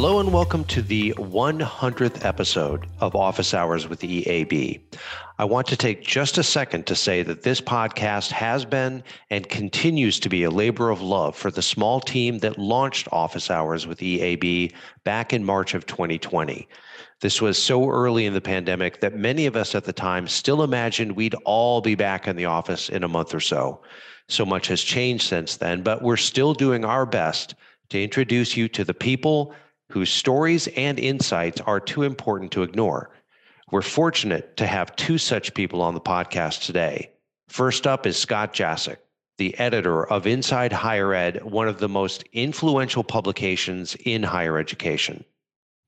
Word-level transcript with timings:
Hello 0.00 0.20
and 0.20 0.32
welcome 0.32 0.62
to 0.66 0.80
the 0.80 1.12
100th 1.18 2.24
episode 2.24 2.86
of 3.00 3.16
Office 3.16 3.52
Hours 3.52 3.88
with 3.88 4.02
EAB. 4.02 4.80
I 5.38 5.44
want 5.44 5.66
to 5.66 5.76
take 5.76 6.04
just 6.04 6.38
a 6.38 6.44
second 6.44 6.86
to 6.86 6.94
say 6.94 7.24
that 7.24 7.42
this 7.42 7.60
podcast 7.60 8.30
has 8.30 8.64
been 8.64 9.02
and 9.30 9.48
continues 9.48 10.20
to 10.20 10.28
be 10.28 10.44
a 10.44 10.52
labor 10.52 10.90
of 10.90 11.00
love 11.00 11.34
for 11.34 11.50
the 11.50 11.62
small 11.62 11.98
team 11.98 12.38
that 12.38 12.60
launched 12.60 13.08
Office 13.10 13.50
Hours 13.50 13.88
with 13.88 13.98
EAB 13.98 14.72
back 15.02 15.32
in 15.32 15.44
March 15.44 15.74
of 15.74 15.84
2020. 15.86 16.68
This 17.18 17.42
was 17.42 17.60
so 17.60 17.90
early 17.90 18.24
in 18.24 18.34
the 18.34 18.40
pandemic 18.40 19.00
that 19.00 19.16
many 19.16 19.46
of 19.46 19.56
us 19.56 19.74
at 19.74 19.82
the 19.82 19.92
time 19.92 20.28
still 20.28 20.62
imagined 20.62 21.16
we'd 21.16 21.34
all 21.44 21.80
be 21.80 21.96
back 21.96 22.28
in 22.28 22.36
the 22.36 22.44
office 22.44 22.88
in 22.88 23.02
a 23.02 23.08
month 23.08 23.34
or 23.34 23.40
so. 23.40 23.82
So 24.28 24.46
much 24.46 24.68
has 24.68 24.80
changed 24.80 25.24
since 25.24 25.56
then, 25.56 25.82
but 25.82 26.02
we're 26.02 26.16
still 26.16 26.54
doing 26.54 26.84
our 26.84 27.04
best 27.04 27.56
to 27.88 28.00
introduce 28.00 28.56
you 28.56 28.68
to 28.68 28.84
the 28.84 28.94
people 28.94 29.56
whose 29.90 30.10
stories 30.10 30.68
and 30.68 30.98
insights 30.98 31.60
are 31.62 31.80
too 31.80 32.02
important 32.02 32.52
to 32.52 32.62
ignore. 32.62 33.10
We're 33.70 33.82
fortunate 33.82 34.56
to 34.56 34.66
have 34.66 34.96
two 34.96 35.18
such 35.18 35.54
people 35.54 35.82
on 35.82 35.94
the 35.94 36.00
podcast 36.00 36.64
today. 36.66 37.10
First 37.48 37.86
up 37.86 38.06
is 38.06 38.16
Scott 38.16 38.52
Jaschik, 38.52 38.98
the 39.38 39.58
editor 39.58 40.06
of 40.06 40.26
Inside 40.26 40.72
Higher 40.72 41.14
Ed, 41.14 41.44
one 41.44 41.68
of 41.68 41.78
the 41.78 41.88
most 41.88 42.24
influential 42.32 43.04
publications 43.04 43.94
in 44.04 44.22
higher 44.22 44.58
education. 44.58 45.24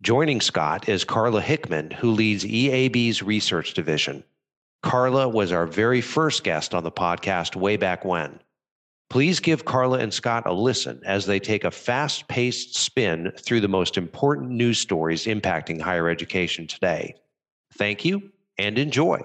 Joining 0.03 0.41
Scott 0.41 0.89
is 0.89 1.05
Carla 1.05 1.43
Hickman, 1.43 1.91
who 1.91 2.13
leads 2.13 2.45
EAB's 2.45 3.23
research 3.23 3.75
division. 3.75 4.25
Carla 4.83 5.29
was 5.29 5.53
our 5.53 5.67
very 5.67 6.01
first 6.01 6.43
guest 6.43 6.75
on 6.75 6.85
the 6.85 6.91
podcast 6.91 7.55
way 7.55 7.77
back 7.77 8.05
when. 8.05 8.41
Please 9.11 9.41
give 9.41 9.65
Carla 9.65 9.99
and 9.99 10.15
Scott 10.15 10.45
a 10.47 10.53
listen 10.53 11.01
as 11.05 11.27
they 11.27 11.41
take 11.41 11.65
a 11.65 11.71
fast 11.73 12.29
paced 12.29 12.77
spin 12.77 13.33
through 13.41 13.61
the 13.61 13.67
most 13.67 13.99
important 13.99 14.53
news 14.53 14.79
stories 14.79 15.25
impacting 15.25 15.81
higher 15.81 16.09
education 16.09 16.69
today. 16.69 17.17
Thank 17.75 18.05
you 18.05 18.31
and 18.57 18.79
enjoy. 18.79 19.19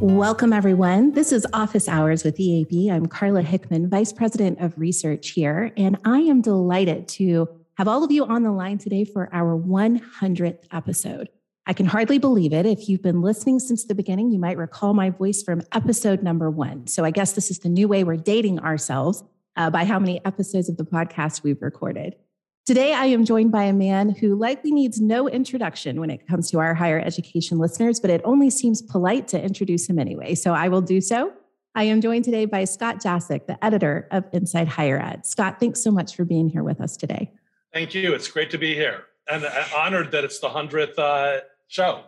Welcome, 0.00 0.54
everyone. 0.54 1.12
This 1.12 1.32
is 1.32 1.46
Office 1.52 1.86
Hours 1.86 2.24
with 2.24 2.38
EAB. 2.38 2.90
I'm 2.90 3.04
Carla 3.04 3.42
Hickman, 3.42 3.90
Vice 3.90 4.14
President 4.14 4.58
of 4.58 4.72
Research 4.78 5.32
here, 5.32 5.70
and 5.76 5.98
I 6.06 6.20
am 6.20 6.40
delighted 6.40 7.08
to 7.08 7.46
have 7.74 7.88
all 7.88 8.02
of 8.04 8.10
you 8.10 8.24
on 8.24 8.42
the 8.42 8.52
line 8.52 8.78
today 8.78 9.04
for 9.04 9.28
our 9.34 9.54
100th 9.54 10.64
episode. 10.72 11.28
I 11.66 11.72
can 11.72 11.86
hardly 11.86 12.18
believe 12.18 12.52
it. 12.52 12.66
If 12.66 12.88
you've 12.88 13.02
been 13.02 13.22
listening 13.22 13.60
since 13.60 13.84
the 13.84 13.94
beginning, 13.94 14.32
you 14.32 14.38
might 14.38 14.56
recall 14.56 14.94
my 14.94 15.10
voice 15.10 15.42
from 15.42 15.62
episode 15.72 16.22
number 16.22 16.50
one. 16.50 16.86
So 16.86 17.04
I 17.04 17.10
guess 17.10 17.32
this 17.32 17.50
is 17.50 17.60
the 17.60 17.68
new 17.68 17.86
way 17.86 18.02
we're 18.02 18.16
dating 18.16 18.60
ourselves 18.60 19.22
uh, 19.56 19.70
by 19.70 19.84
how 19.84 19.98
many 19.98 20.24
episodes 20.24 20.68
of 20.68 20.76
the 20.76 20.84
podcast 20.84 21.42
we've 21.42 21.60
recorded. 21.60 22.16
Today, 22.66 22.92
I 22.92 23.06
am 23.06 23.24
joined 23.24 23.50
by 23.50 23.64
a 23.64 23.72
man 23.72 24.10
who 24.10 24.36
likely 24.36 24.70
needs 24.70 25.00
no 25.00 25.28
introduction 25.28 25.98
when 25.98 26.10
it 26.10 26.26
comes 26.26 26.50
to 26.50 26.58
our 26.58 26.74
higher 26.74 27.00
education 27.00 27.58
listeners, 27.58 27.98
but 27.98 28.10
it 28.10 28.20
only 28.24 28.50
seems 28.50 28.80
polite 28.80 29.28
to 29.28 29.42
introduce 29.42 29.88
him 29.88 29.98
anyway. 29.98 30.34
So 30.34 30.52
I 30.52 30.68
will 30.68 30.82
do 30.82 31.00
so. 31.00 31.32
I 31.74 31.84
am 31.84 32.00
joined 32.00 32.24
today 32.24 32.44
by 32.46 32.64
Scott 32.64 32.96
Jaschik, 33.00 33.46
the 33.46 33.62
editor 33.64 34.08
of 34.10 34.24
Inside 34.32 34.68
Higher 34.68 35.00
Ed. 35.00 35.24
Scott, 35.24 35.58
thanks 35.60 35.82
so 35.82 35.90
much 35.90 36.14
for 36.14 36.24
being 36.24 36.48
here 36.48 36.62
with 36.62 36.80
us 36.80 36.96
today. 36.96 37.32
Thank 37.72 37.94
you. 37.94 38.12
It's 38.12 38.28
great 38.28 38.50
to 38.50 38.58
be 38.58 38.74
here 38.74 39.04
and 39.30 39.44
uh, 39.44 39.64
honored 39.76 40.10
that 40.12 40.24
it's 40.24 40.40
the 40.40 40.48
100th 40.48 40.98
uh, 40.98 41.40
show. 41.70 42.02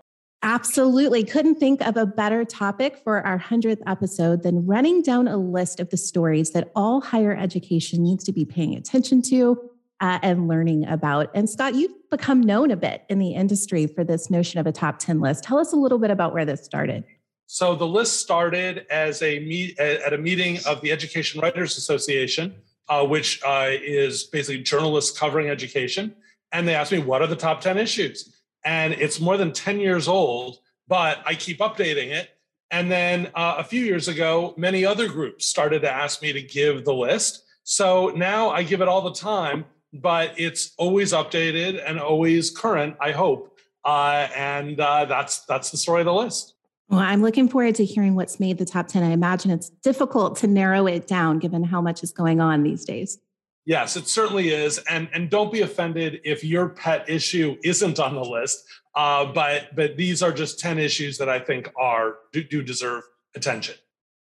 Absolutely. 0.44 1.22
Couldn't 1.22 1.55
think 1.55 1.80
of 1.86 1.96
a 1.96 2.05
better 2.05 2.44
topic 2.44 3.00
for 3.05 3.24
our 3.24 3.39
100th 3.39 3.80
episode 3.86 4.42
than 4.42 4.67
running 4.67 5.00
down 5.00 5.28
a 5.28 5.36
list 5.36 5.78
of 5.78 5.90
the 5.90 5.96
stories 5.96 6.50
that 6.50 6.73
all 6.74 7.00
higher 7.00 7.34
education 7.34 8.02
needs 8.02 8.24
to 8.24 8.33
be 8.33 8.45
paying 8.45 8.74
attention 8.74 9.23
to 9.23 9.70
uh, 10.00 10.18
and 10.20 10.48
learning 10.48 10.84
about. 10.89 11.30
And 11.33 11.48
Scott, 11.48 11.77
you've 11.77 11.92
become 12.11 12.40
known 12.40 12.73
a 12.73 12.77
bit 12.77 13.05
in 13.08 13.20
the 13.20 13.34
industry 13.34 13.86
for 13.86 14.02
this 14.02 14.30
notion 14.30 14.58
of 14.58 14.67
a 14.67 14.73
top 14.73 14.98
10 14.98 15.20
list. 15.20 15.45
Tell 15.45 15.58
us 15.58 15.73
a 15.73 15.77
little 15.77 15.98
bit 15.98 16.11
about 16.11 16.34
where 16.34 16.44
this 16.44 16.64
started. 16.64 17.05
So 17.46 17.77
the 17.77 17.86
list 17.86 18.20
started 18.20 18.84
as 18.90 19.23
a 19.23 19.39
meet 19.40 19.79
at 19.79 20.12
a 20.12 20.18
meeting 20.18 20.58
of 20.67 20.80
the 20.80 20.90
Education 20.90 21.40
Writers 21.40 21.77
Association, 21.77 22.55
uh, 22.89 23.06
which 23.06 23.40
uh, 23.44 23.68
is 23.70 24.24
basically 24.24 24.62
journalists 24.64 25.17
covering 25.17 25.48
education. 25.48 26.17
And 26.50 26.67
they 26.67 26.74
asked 26.74 26.90
me, 26.90 26.98
what 26.98 27.23
are 27.23 27.29
the 27.29 27.36
top 27.36 27.61
10 27.61 27.79
issues? 27.79 28.42
And 28.64 28.95
it's 28.95 29.20
more 29.20 29.36
than 29.36 29.52
10 29.52 29.80
years 29.80 30.08
old, 30.08 30.58
but 30.89 31.18
I 31.27 31.34
keep 31.34 31.58
updating 31.58 32.08
it. 32.08 32.30
And 32.70 32.90
then 32.90 33.30
uh, 33.34 33.56
a 33.58 33.64
few 33.64 33.84
years 33.84 34.08
ago, 34.08 34.55
many 34.56 34.84
other 34.84 35.08
groups 35.08 35.46
started 35.46 35.83
to 35.83 35.90
ask 35.92 36.23
me 36.23 36.33
to 36.33 36.42
give 36.42 36.84
the 36.84 36.95
list. 36.95 37.45
So 37.64 38.08
now 38.17 38.50
I 38.50 38.62
give 38.62 38.80
it 38.80 38.89
all 38.89 39.02
the 39.02 39.12
time, 39.12 39.67
but 39.92 40.34
it's 40.39 40.73
always 40.78 41.12
updated 41.12 41.83
and 41.86 42.00
always 42.00 42.50
current, 42.50 42.96
I 43.00 43.12
hope. 43.12 43.58
Uh, 43.84 44.28
and 44.34 44.80
uh, 44.80 45.05
that's 45.05 45.40
that's 45.40 45.70
the 45.70 45.77
story 45.77 46.00
of 46.00 46.06
the 46.06 46.14
list. 46.14 46.55
Well, 46.89 47.00
I'm 47.00 47.23
looking 47.23 47.48
forward 47.48 47.74
to 47.77 47.84
hearing 47.84 48.14
what's 48.14 48.39
made 48.39 48.58
the 48.58 48.64
top 48.64 48.86
10. 48.86 49.02
I 49.02 49.11
imagine 49.11 49.50
it's 49.50 49.70
difficult 49.70 50.36
to 50.39 50.46
narrow 50.46 50.86
it 50.86 51.06
down 51.06 51.39
given 51.39 51.64
how 51.64 51.80
much 51.80 52.02
is 52.02 52.12
going 52.12 52.40
on 52.40 52.62
these 52.62 52.84
days. 52.84 53.18
Yes, 53.64 53.96
it 53.96 54.08
certainly 54.08 54.48
is. 54.50 54.78
And 54.90 55.08
and 55.12 55.30
don't 55.30 55.52
be 55.52 55.61
offended 55.61 56.20
if 56.24 56.42
your 56.42 56.68
pet 56.68 57.08
issue 57.08 57.56
isn't 57.62 58.00
on 58.00 58.14
the 58.14 58.24
list. 58.24 58.64
Uh, 58.95 59.27
but 59.27 59.74
but 59.74 59.96
these 59.96 60.23
are 60.23 60.33
just 60.33 60.58
10 60.58 60.78
issues 60.78 61.18
that 61.18 61.28
I 61.28 61.39
think 61.39 61.70
are 61.78 62.17
do, 62.33 62.42
do 62.42 62.62
deserve 62.62 63.05
attention. 63.34 63.77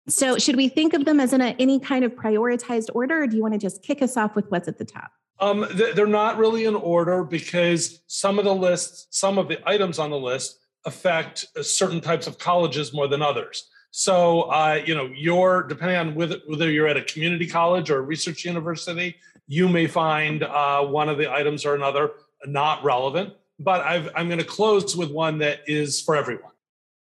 So 0.08 0.38
should 0.38 0.56
we 0.56 0.70
think 0.70 0.94
of 0.94 1.06
them 1.06 1.20
as 1.20 1.34
in 1.34 1.42
a, 1.42 1.56
any 1.60 1.80
kind 1.80 2.06
of 2.06 2.14
prioritized 2.14 2.90
order, 2.94 3.24
or 3.24 3.28
do 3.28 3.36
you 3.36 3.42
want 3.42 3.56
to 3.56 3.60
just 3.60 3.82
kick 3.82 4.02
us 4.02 4.18
off 4.18 4.36
with 4.36 4.46
what's 4.52 4.68
at 4.68 4.78
the 4.78 4.86
top? 4.86 5.12
Um, 5.40 5.66
they're 5.72 6.08
not 6.08 6.38
really 6.38 6.66
in 6.66 6.76
order 6.76 7.24
because 7.24 8.04
some 8.08 8.40
of 8.40 8.46
the 8.46 8.56
lists, 8.56 9.08
some 9.10 9.38
of 9.38 9.50
the 9.50 9.68
items 9.68 10.00
on 10.00 10.10
the 10.12 10.20
list 10.20 10.60
affect 10.86 11.46
certain 11.62 12.00
types 12.00 12.28
of 12.28 12.38
colleges 12.38 12.94
more 12.94 13.08
than 13.08 13.22
others. 13.22 13.68
So, 13.98 14.42
uh, 14.52 14.82
you 14.86 14.94
know, 14.94 15.10
you're 15.16 15.64
depending 15.64 15.96
on 15.96 16.16
whether, 16.16 16.36
whether 16.48 16.70
you're 16.70 16.90
at 16.90 16.98
a 16.98 17.02
community 17.02 17.48
college 17.48 17.90
or 17.90 18.00
a 18.00 18.02
research 18.02 18.44
university, 18.44 19.16
you 19.48 19.70
may 19.70 19.88
find 19.88 20.44
uh, 20.44 20.84
one 20.84 21.08
of 21.08 21.18
the 21.18 21.32
items 21.32 21.66
or 21.66 21.76
another 21.76 22.12
not 22.46 22.84
relevant. 22.84 23.32
But 23.58 23.86
i 23.86 23.96
am 24.20 24.28
going 24.28 24.40
to 24.40 24.44
close 24.44 24.98
with 24.98 25.12
one 25.12 25.38
that 25.38 25.62
is 25.66 26.02
for 26.02 26.18
everyone. 26.18 26.52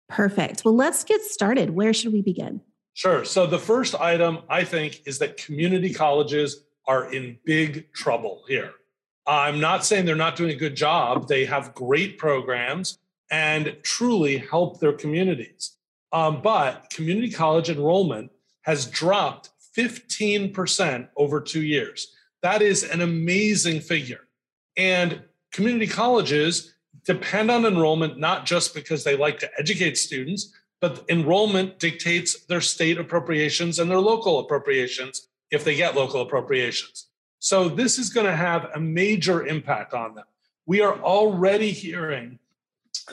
Perfect. 0.09 0.65
Well, 0.65 0.77
let's 0.77 1.03
get 1.03 1.21
started. 1.23 1.71
Where 1.71 1.93
should 1.93 2.13
we 2.13 2.23
begin? 2.23 2.61
Sure. 2.93 3.25
So, 3.25 3.45
the 3.45 3.59
first 3.59 3.97
item 3.97 4.39
I 4.49 4.63
think 4.63 5.03
is 5.05 5.19
that 5.19 5.37
community 5.37 5.93
colleges 5.93 6.63
are 6.87 7.13
in 7.13 7.39
big 7.45 7.93
trouble 7.93 8.45
here. 8.47 8.71
I'm 9.27 9.59
not 9.59 9.85
saying 9.85 10.05
they're 10.05 10.15
not 10.15 10.37
doing 10.37 10.53
a 10.53 10.55
good 10.55 10.77
job, 10.77 11.27
they 11.27 11.45
have 11.45 11.75
great 11.75 12.19
programs 12.19 12.99
and 13.33 13.77
truly 13.83 14.37
help 14.37 14.79
their 14.79 14.93
communities. 14.93 15.75
Um, 16.15 16.41
but 16.43 16.89
community 16.91 17.29
college 17.29 17.69
enrollment 17.69 18.31
has 18.63 18.87
dropped 18.87 19.51
15% 19.77 21.09
over 21.17 21.41
two 21.41 21.63
years. 21.63 22.15
That 22.41 22.63
is 22.63 22.85
an 22.85 23.01
amazing 23.01 23.81
figure. 23.81 24.21
And 24.77 25.23
community 25.51 25.89
colleges 25.89 26.75
depend 27.05 27.51
on 27.51 27.67
enrollment 27.67 28.17
not 28.17 28.47
just 28.47 28.75
because 28.75 29.03
they 29.03 29.17
like 29.17 29.41
to 29.41 29.51
educate 29.59 29.99
students, 29.99 30.55
but 30.81 31.05
enrollment 31.09 31.81
dictates 31.81 32.45
their 32.45 32.61
state 32.61 32.97
appropriations 32.97 33.81
and 33.81 33.91
their 33.91 33.99
local 33.99 34.39
appropriations 34.39 35.29
if 35.51 35.65
they 35.65 35.75
get 35.75 35.97
local 35.97 36.21
appropriations. 36.21 37.09
So 37.41 37.69
this 37.69 37.99
is 37.99 38.11
going 38.11 38.27
to 38.27 38.37
have 38.37 38.71
a 38.75 38.81
major 38.81 39.47
impact 39.47 39.95
on 39.95 40.15
them. 40.15 40.25
We 40.65 40.81
are 40.81 40.97
already 41.01 41.73
hearing 41.73 42.39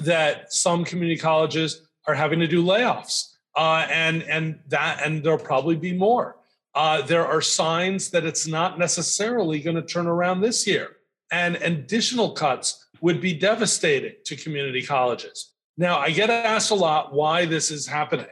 that 0.01 0.53
some 0.53 0.85
community 0.85 1.19
colleges 1.19 1.87
are 2.07 2.13
having 2.13 2.39
to 2.39 2.47
do 2.47 2.63
layoffs, 2.63 3.33
uh, 3.55 3.85
and 3.89 4.23
and 4.23 4.59
that 4.67 5.01
and 5.03 5.23
there'll 5.23 5.37
probably 5.37 5.75
be 5.75 5.93
more. 5.93 6.37
Uh, 6.73 7.01
there 7.01 7.27
are 7.27 7.41
signs 7.41 8.09
that 8.11 8.25
it's 8.25 8.47
not 8.47 8.79
necessarily 8.79 9.59
going 9.59 9.75
to 9.75 9.81
turn 9.81 10.07
around 10.07 10.41
this 10.41 10.65
year, 10.65 10.97
and 11.31 11.55
additional 11.57 12.31
cuts 12.31 12.87
would 13.01 13.19
be 13.19 13.33
devastating 13.33 14.13
to 14.25 14.35
community 14.35 14.81
colleges. 14.81 15.51
Now, 15.77 15.97
I 15.97 16.11
get 16.11 16.29
asked 16.29 16.71
a 16.71 16.75
lot 16.75 17.13
why 17.13 17.45
this 17.45 17.71
is 17.71 17.87
happening. 17.87 18.27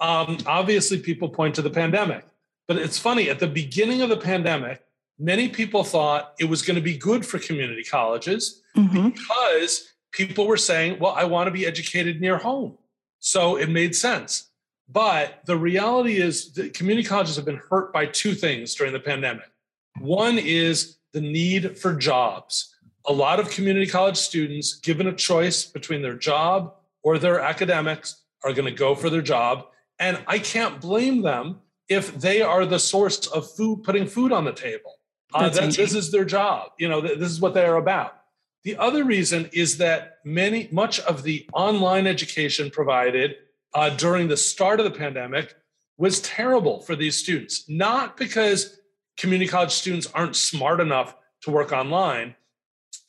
Um, 0.00 0.38
obviously, 0.46 0.98
people 0.98 1.28
point 1.28 1.54
to 1.56 1.62
the 1.62 1.70
pandemic, 1.70 2.24
but 2.66 2.76
it's 2.76 2.98
funny. 2.98 3.28
At 3.28 3.38
the 3.38 3.48
beginning 3.48 4.02
of 4.02 4.08
the 4.08 4.16
pandemic, 4.16 4.82
many 5.18 5.48
people 5.48 5.84
thought 5.84 6.34
it 6.38 6.44
was 6.44 6.62
going 6.62 6.76
to 6.76 6.82
be 6.82 6.96
good 6.96 7.24
for 7.24 7.38
community 7.38 7.84
colleges 7.84 8.62
mm-hmm. 8.76 9.10
because 9.10 9.92
people 10.12 10.46
were 10.46 10.56
saying, 10.56 10.98
"Well, 10.98 11.12
I 11.12 11.24
want 11.24 11.46
to 11.46 11.50
be 11.50 11.66
educated 11.66 12.20
near 12.20 12.38
home." 12.38 12.78
So 13.22 13.54
it 13.56 13.70
made 13.70 13.94
sense. 13.94 14.50
But 14.88 15.42
the 15.46 15.56
reality 15.56 16.16
is 16.16 16.52
that 16.54 16.74
community 16.74 17.06
colleges 17.06 17.36
have 17.36 17.44
been 17.44 17.60
hurt 17.70 17.92
by 17.92 18.06
two 18.06 18.34
things 18.34 18.74
during 18.74 18.92
the 18.92 19.00
pandemic. 19.00 19.48
One 20.00 20.38
is 20.38 20.98
the 21.12 21.20
need 21.20 21.78
for 21.78 21.94
jobs. 21.94 22.74
A 23.06 23.12
lot 23.12 23.38
of 23.38 23.48
community 23.48 23.86
college 23.86 24.16
students, 24.16 24.74
given 24.74 25.06
a 25.06 25.12
choice 25.14 25.64
between 25.64 26.02
their 26.02 26.16
job 26.16 26.74
or 27.04 27.16
their 27.16 27.38
academics, 27.40 28.22
are 28.44 28.52
going 28.52 28.66
to 28.66 28.76
go 28.76 28.96
for 28.96 29.08
their 29.08 29.22
job. 29.22 29.66
And 30.00 30.18
I 30.26 30.40
can't 30.40 30.80
blame 30.80 31.22
them 31.22 31.60
if 31.88 32.18
they 32.18 32.42
are 32.42 32.66
the 32.66 32.80
source 32.80 33.28
of 33.28 33.48
food, 33.48 33.84
putting 33.84 34.08
food 34.08 34.32
on 34.32 34.44
the 34.44 34.52
table. 34.52 34.98
Uh, 35.32 35.48
that, 35.48 35.74
this 35.74 35.94
is 35.94 36.10
their 36.10 36.24
job. 36.24 36.72
You 36.76 36.88
know, 36.88 37.00
this 37.00 37.30
is 37.30 37.40
what 37.40 37.54
they 37.54 37.64
are 37.64 37.76
about. 37.76 38.21
The 38.64 38.76
other 38.76 39.04
reason 39.04 39.50
is 39.52 39.78
that 39.78 40.18
many, 40.24 40.68
much 40.70 41.00
of 41.00 41.24
the 41.24 41.48
online 41.52 42.06
education 42.06 42.70
provided 42.70 43.36
uh, 43.74 43.90
during 43.90 44.28
the 44.28 44.36
start 44.36 44.78
of 44.78 44.84
the 44.84 44.98
pandemic 44.98 45.54
was 45.98 46.20
terrible 46.20 46.80
for 46.80 46.94
these 46.94 47.18
students. 47.18 47.68
Not 47.68 48.16
because 48.16 48.78
community 49.16 49.50
college 49.50 49.72
students 49.72 50.06
aren't 50.14 50.36
smart 50.36 50.80
enough 50.80 51.16
to 51.42 51.50
work 51.50 51.72
online, 51.72 52.36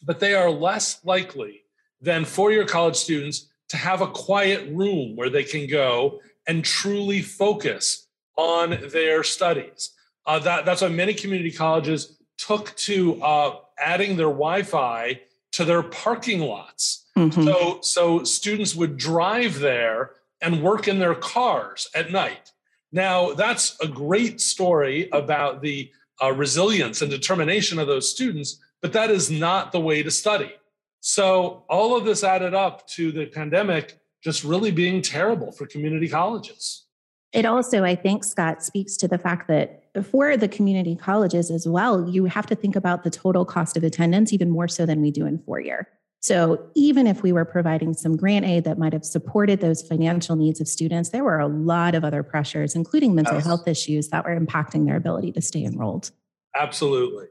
but 0.02 0.20
they 0.20 0.34
are 0.34 0.50
less 0.50 1.04
likely 1.06 1.62
than 2.02 2.26
four 2.26 2.52
year 2.52 2.66
college 2.66 2.96
students 2.96 3.48
to 3.70 3.78
have 3.78 4.02
a 4.02 4.08
quiet 4.08 4.68
room 4.72 5.16
where 5.16 5.30
they 5.30 5.44
can 5.44 5.68
go 5.68 6.20
and 6.48 6.66
truly 6.66 7.22
focus 7.22 8.08
on 8.38 8.78
their 8.92 9.24
studies. 9.24 9.92
Uh, 10.26 10.40
that, 10.40 10.66
that's 10.66 10.82
why 10.82 10.88
many 10.88 11.14
community 11.14 11.52
colleges 11.52 12.18
took 12.38 12.76
to 12.76 13.22
uh, 13.22 13.56
adding 13.80 14.18
their 14.18 14.28
Wi 14.28 14.64
Fi 14.64 15.22
to 15.54 15.66
their 15.66 15.84
parking 15.84 16.42
lots. 16.42 17.06
Mm-hmm. 17.18 17.44
So, 17.44 17.80
so 17.82 18.24
students 18.24 18.76
would 18.76 18.98
drive 18.98 19.60
there 19.60 20.12
and 20.42 20.62
work 20.62 20.88
in 20.88 21.00
their 21.00 21.16
cars 21.16 21.90
at 21.96 22.12
night. 22.12 22.52
Now, 22.92 23.34
that's 23.34 23.80
a 23.80 23.88
great 23.88 24.42
story 24.42 25.10
about 25.12 25.62
the 25.62 25.92
uh, 26.22 26.32
resilience 26.32 27.02
and 27.02 27.10
determination 27.10 27.80
of 27.80 27.88
those 27.88 28.10
students, 28.10 28.60
but 28.82 28.94
that 28.94 29.10
is 29.10 29.32
not 29.32 29.72
the 29.72 29.80
way 29.80 30.04
to 30.04 30.12
study. 30.12 30.52
So, 31.00 31.66
all 31.70 31.98
of 31.98 32.06
this 32.06 32.24
added 32.24 32.54
up 32.54 32.88
to 32.90 33.12
the 33.12 33.26
pandemic 33.26 34.00
just 34.24 34.44
really 34.44 34.72
being 34.72 35.02
terrible 35.02 35.52
for 35.52 35.66
community 35.66 36.08
colleges. 36.08 36.86
It 37.34 37.46
also, 37.46 37.84
I 37.84 37.96
think, 37.96 38.24
Scott, 38.24 38.64
speaks 38.64 38.96
to 38.98 39.08
the 39.08 39.18
fact 39.18 39.48
that 39.48 39.83
for 40.02 40.36
the 40.38 40.48
community 40.48 40.96
colleges 40.96 41.52
as 41.52 41.68
well, 41.68 42.10
you 42.10 42.26
have 42.26 42.48
to 42.48 42.56
think 42.56 42.76
about 42.76 43.04
the 43.04 43.10
total 43.10 43.46
cost 43.46 43.78
of 43.78 43.84
attendance 43.84 44.34
even 44.34 44.50
more 44.50 44.68
so 44.68 44.86
than 44.86 45.02
we 45.02 45.12
do 45.12 45.26
in 45.26 45.38
four 45.40 45.60
year. 45.60 45.88
So 46.24 46.70
even 46.74 47.06
if 47.06 47.22
we 47.22 47.34
were 47.34 47.44
providing 47.44 47.94
some 47.94 48.16
grant 48.16 48.46
aid 48.46 48.64
that 48.64 48.78
might 48.78 48.94
have 48.94 49.04
supported 49.04 49.60
those 49.60 49.82
financial 49.82 50.38
needs 50.38 50.62
of 50.62 50.70
students, 50.70 51.10
there 51.10 51.24
were 51.24 51.38
a 51.38 51.48
lot 51.48 51.96
of 51.96 52.06
other 52.06 52.24
pressures, 52.24 52.76
including 52.76 53.14
mental 53.14 53.36
yes. 53.36 53.46
health 53.46 53.68
issues 53.68 54.08
that 54.08 54.24
were 54.24 54.40
impacting 54.40 54.86
their 54.86 54.96
ability 54.96 55.34
to 55.34 55.42
stay 55.42 55.66
enrolled. 55.66 56.12
Absolutely. 56.56 57.26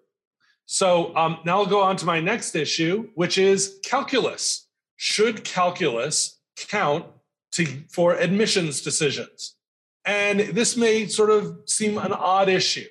So 0.67 1.17
um, 1.17 1.39
now 1.45 1.61
I'll 1.61 1.67
go 1.67 1.81
on 1.81 1.97
to 1.97 2.07
my 2.07 2.21
next 2.21 2.55
issue, 2.55 3.09
which 3.15 3.39
is 3.39 3.79
calculus. 3.83 4.69
Should 4.97 5.43
calculus 5.43 6.39
count 6.69 7.07
to, 7.53 7.67
for 7.91 8.15
admissions 8.15 8.83
decisions? 8.83 9.57
And 10.05 10.41
this 10.41 10.77
may 10.77 11.07
sort 11.07 11.31
of 11.31 11.61
seem 11.67 11.99
an 11.99 12.13
odd 12.13 12.49
issue 12.49 12.87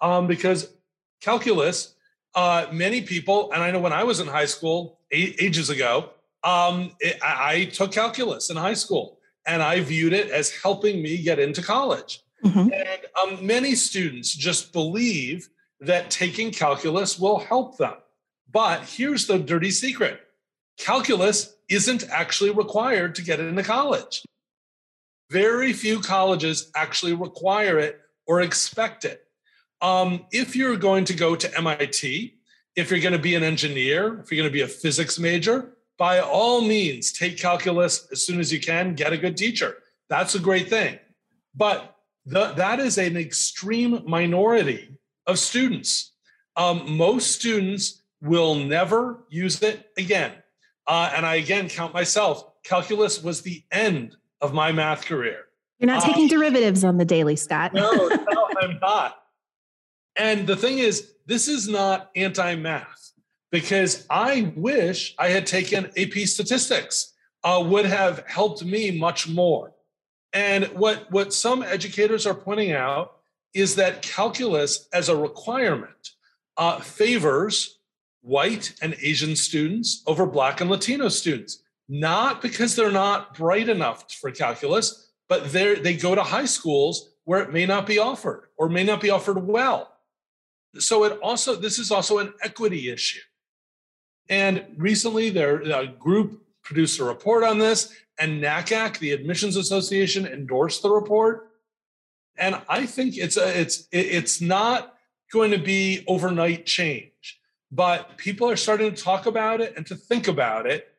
um, 0.00 0.26
because 0.26 0.72
calculus, 1.20 1.94
uh, 2.34 2.66
many 2.72 3.02
people, 3.02 3.50
and 3.52 3.62
I 3.62 3.70
know 3.70 3.80
when 3.80 3.92
I 3.92 4.04
was 4.04 4.20
in 4.20 4.26
high 4.26 4.46
school 4.46 5.00
ages 5.10 5.70
ago, 5.70 6.10
um, 6.44 6.92
it, 7.00 7.18
I 7.22 7.70
took 7.72 7.92
calculus 7.92 8.50
in 8.50 8.56
high 8.56 8.74
school 8.74 9.18
and 9.46 9.62
I 9.62 9.80
viewed 9.80 10.12
it 10.12 10.30
as 10.30 10.50
helping 10.50 11.02
me 11.02 11.22
get 11.22 11.38
into 11.38 11.62
college. 11.62 12.20
Mm-hmm. 12.44 12.72
And 12.72 13.00
um, 13.20 13.46
many 13.46 13.74
students 13.74 14.34
just 14.34 14.72
believe 14.72 15.48
that 15.80 16.10
taking 16.10 16.50
calculus 16.50 17.18
will 17.18 17.38
help 17.38 17.76
them. 17.78 17.94
But 18.50 18.82
here's 18.82 19.26
the 19.26 19.38
dirty 19.38 19.70
secret 19.70 20.20
calculus 20.78 21.54
isn't 21.68 22.04
actually 22.10 22.50
required 22.50 23.14
to 23.14 23.22
get 23.22 23.40
into 23.40 23.62
college. 23.62 24.24
Very 25.32 25.72
few 25.72 26.00
colleges 26.00 26.70
actually 26.76 27.14
require 27.14 27.78
it 27.78 28.00
or 28.26 28.42
expect 28.42 29.06
it. 29.06 29.24
Um, 29.80 30.26
if 30.30 30.54
you're 30.54 30.76
going 30.76 31.06
to 31.06 31.14
go 31.14 31.34
to 31.34 31.56
MIT, 31.56 32.34
if 32.76 32.90
you're 32.90 33.00
going 33.00 33.14
to 33.14 33.18
be 33.18 33.34
an 33.34 33.42
engineer, 33.42 34.20
if 34.20 34.30
you're 34.30 34.42
going 34.42 34.50
to 34.50 34.52
be 34.52 34.60
a 34.60 34.68
physics 34.68 35.18
major, 35.18 35.72
by 35.96 36.20
all 36.20 36.60
means, 36.60 37.12
take 37.12 37.38
calculus 37.38 38.06
as 38.12 38.26
soon 38.26 38.40
as 38.40 38.52
you 38.52 38.60
can, 38.60 38.94
get 38.94 39.14
a 39.14 39.16
good 39.16 39.38
teacher. 39.38 39.78
That's 40.10 40.34
a 40.34 40.38
great 40.38 40.68
thing. 40.68 40.98
But 41.54 41.96
the, 42.26 42.52
that 42.52 42.78
is 42.78 42.98
an 42.98 43.16
extreme 43.16 44.02
minority 44.06 44.98
of 45.26 45.38
students. 45.38 46.12
Um, 46.56 46.96
most 46.98 47.32
students 47.32 48.02
will 48.20 48.54
never 48.54 49.24
use 49.30 49.62
it 49.62 49.86
again. 49.96 50.32
Uh, 50.86 51.10
and 51.16 51.24
I 51.24 51.36
again 51.36 51.70
count 51.70 51.94
myself. 51.94 52.44
Calculus 52.64 53.22
was 53.22 53.40
the 53.40 53.64
end 53.72 54.16
of 54.42 54.52
my 54.52 54.72
math 54.72 55.06
career. 55.06 55.44
You're 55.78 55.86
not 55.86 56.04
taking 56.04 56.24
um, 56.24 56.28
derivatives 56.28 56.84
on 56.84 56.98
the 56.98 57.04
daily, 57.04 57.36
Scott. 57.36 57.72
no, 57.72 57.90
no, 57.90 58.48
I'm 58.60 58.78
not. 58.80 59.16
And 60.16 60.46
the 60.46 60.56
thing 60.56 60.78
is, 60.78 61.14
this 61.26 61.48
is 61.48 61.68
not 61.68 62.10
anti 62.14 62.54
math 62.56 63.12
because 63.50 64.06
I 64.10 64.52
wish 64.56 65.14
I 65.18 65.28
had 65.28 65.46
taken 65.46 65.90
AP 65.96 66.26
statistics, 66.26 67.14
uh, 67.44 67.62
would 67.66 67.84
have 67.86 68.24
helped 68.26 68.64
me 68.64 68.98
much 68.98 69.28
more. 69.28 69.72
And 70.32 70.64
what, 70.66 71.10
what 71.10 71.34
some 71.34 71.62
educators 71.62 72.26
are 72.26 72.34
pointing 72.34 72.72
out 72.72 73.16
is 73.52 73.74
that 73.76 74.02
calculus 74.02 74.88
as 74.92 75.08
a 75.08 75.16
requirement 75.16 76.10
uh, 76.56 76.80
favors 76.80 77.78
white 78.22 78.72
and 78.80 78.96
Asian 79.02 79.36
students 79.36 80.02
over 80.06 80.24
Black 80.24 80.60
and 80.60 80.70
Latino 80.70 81.08
students 81.08 81.62
not 81.88 82.42
because 82.42 82.76
they're 82.76 82.92
not 82.92 83.34
bright 83.36 83.68
enough 83.68 84.10
for 84.12 84.30
calculus, 84.30 85.10
but 85.28 85.52
they 85.52 85.74
they 85.74 85.94
go 85.94 86.14
to 86.14 86.22
high 86.22 86.44
schools 86.44 87.10
where 87.24 87.42
it 87.42 87.52
may 87.52 87.66
not 87.66 87.86
be 87.86 87.98
offered 87.98 88.48
or 88.56 88.68
may 88.68 88.84
not 88.84 89.00
be 89.00 89.10
offered 89.10 89.46
well. 89.46 89.92
So 90.78 91.04
it 91.04 91.18
also 91.20 91.54
this 91.56 91.78
is 91.78 91.90
also 91.90 92.18
an 92.18 92.32
equity 92.42 92.90
issue. 92.90 93.20
And 94.28 94.64
recently, 94.76 95.30
there 95.30 95.60
a 95.60 95.86
group 95.86 96.42
produced 96.62 97.00
a 97.00 97.04
report 97.04 97.44
on 97.44 97.58
this, 97.58 97.92
and 98.18 98.42
NACAC, 98.42 98.98
the 98.98 99.12
Admissions 99.12 99.56
Association, 99.56 100.26
endorsed 100.26 100.82
the 100.82 100.90
report. 100.90 101.50
And 102.36 102.60
I 102.68 102.86
think 102.86 103.18
it's 103.18 103.36
a, 103.36 103.60
it's 103.60 103.88
it's 103.90 104.40
not 104.40 104.94
going 105.32 105.50
to 105.50 105.58
be 105.58 106.04
overnight 106.06 106.66
change, 106.66 107.40
but 107.70 108.16
people 108.16 108.48
are 108.48 108.56
starting 108.56 108.94
to 108.94 109.02
talk 109.02 109.26
about 109.26 109.60
it 109.60 109.74
and 109.76 109.86
to 109.86 109.96
think 109.96 110.28
about 110.28 110.66
it 110.66 110.91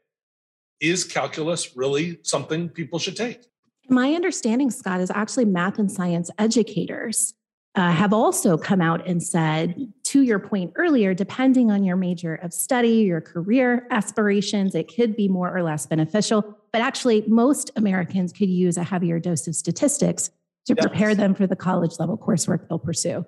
is 0.84 1.04
calculus 1.04 1.76
really 1.76 2.20
something 2.22 2.70
people 2.70 3.00
should 3.00 3.16
take? 3.16 3.42
My 3.90 4.14
understanding, 4.14 4.70
Scott, 4.70 5.02
is 5.02 5.10
actually 5.10 5.46
math 5.46 5.80
and 5.80 5.92
science 5.92 6.30
educators 6.38 7.34
uh, 7.76 7.92
have 7.92 8.14
also 8.14 8.58
come 8.58 8.82
out 8.82 9.08
and 9.08 9.24
said, 9.24 9.92
to 10.04 10.22
your 10.22 10.38
point 10.38 10.74
earlier, 10.76 11.14
depending 11.16 11.72
on 11.72 11.84
your 11.84 11.96
major 11.96 12.36
of 12.36 12.54
study, 12.54 12.98
your 12.98 13.20
career 13.20 13.88
aspirations, 13.90 14.76
it 14.76 14.94
could 14.94 15.16
be 15.16 15.28
more 15.28 15.56
or 15.56 15.64
less 15.64 15.88
beneficial. 15.88 16.56
But 16.72 16.82
actually, 16.82 17.24
most 17.28 17.72
Americans 17.76 18.32
could 18.32 18.50
use 18.50 18.78
a 18.78 18.84
heavier 18.84 19.20
dose 19.20 19.48
of 19.48 19.56
statistics 19.56 20.30
to 20.66 20.76
yes. 20.76 20.86
prepare 20.86 21.16
them 21.16 21.34
for 21.34 21.48
the 21.48 21.56
college 21.56 21.94
level 22.00 22.18
coursework 22.18 22.68
they'll 22.70 22.78
pursue. 22.78 23.26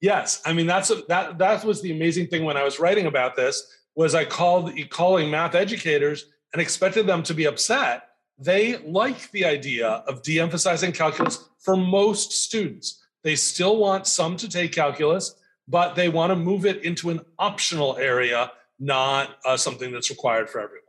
Yes, 0.00 0.42
I 0.44 0.52
mean 0.52 0.66
that's 0.66 0.90
a, 0.90 1.02
that 1.08 1.38
that 1.38 1.64
was 1.64 1.80
the 1.80 1.92
amazing 1.92 2.26
thing 2.26 2.44
when 2.44 2.56
I 2.56 2.64
was 2.64 2.80
writing 2.80 3.06
about 3.06 3.36
this 3.36 3.64
was 3.94 4.14
I 4.14 4.24
called 4.24 4.72
calling 4.90 5.30
math 5.30 5.54
educators 5.54 6.26
and 6.52 6.60
expected 6.60 7.06
them 7.06 7.22
to 7.24 7.34
be 7.34 7.46
upset, 7.46 8.08
they 8.38 8.78
like 8.78 9.30
the 9.30 9.44
idea 9.44 9.88
of 9.88 10.22
de 10.22 10.40
emphasizing 10.40 10.92
calculus 10.92 11.48
for 11.58 11.76
most 11.76 12.32
students. 12.32 13.04
They 13.22 13.36
still 13.36 13.76
want 13.76 14.06
some 14.06 14.36
to 14.38 14.48
take 14.48 14.72
calculus, 14.72 15.34
but 15.68 15.94
they 15.94 16.08
want 16.08 16.30
to 16.30 16.36
move 16.36 16.66
it 16.66 16.84
into 16.84 17.10
an 17.10 17.20
optional 17.38 17.96
area, 17.96 18.50
not 18.80 19.36
uh, 19.44 19.56
something 19.56 19.92
that's 19.92 20.10
required 20.10 20.50
for 20.50 20.60
everyone. 20.60 20.82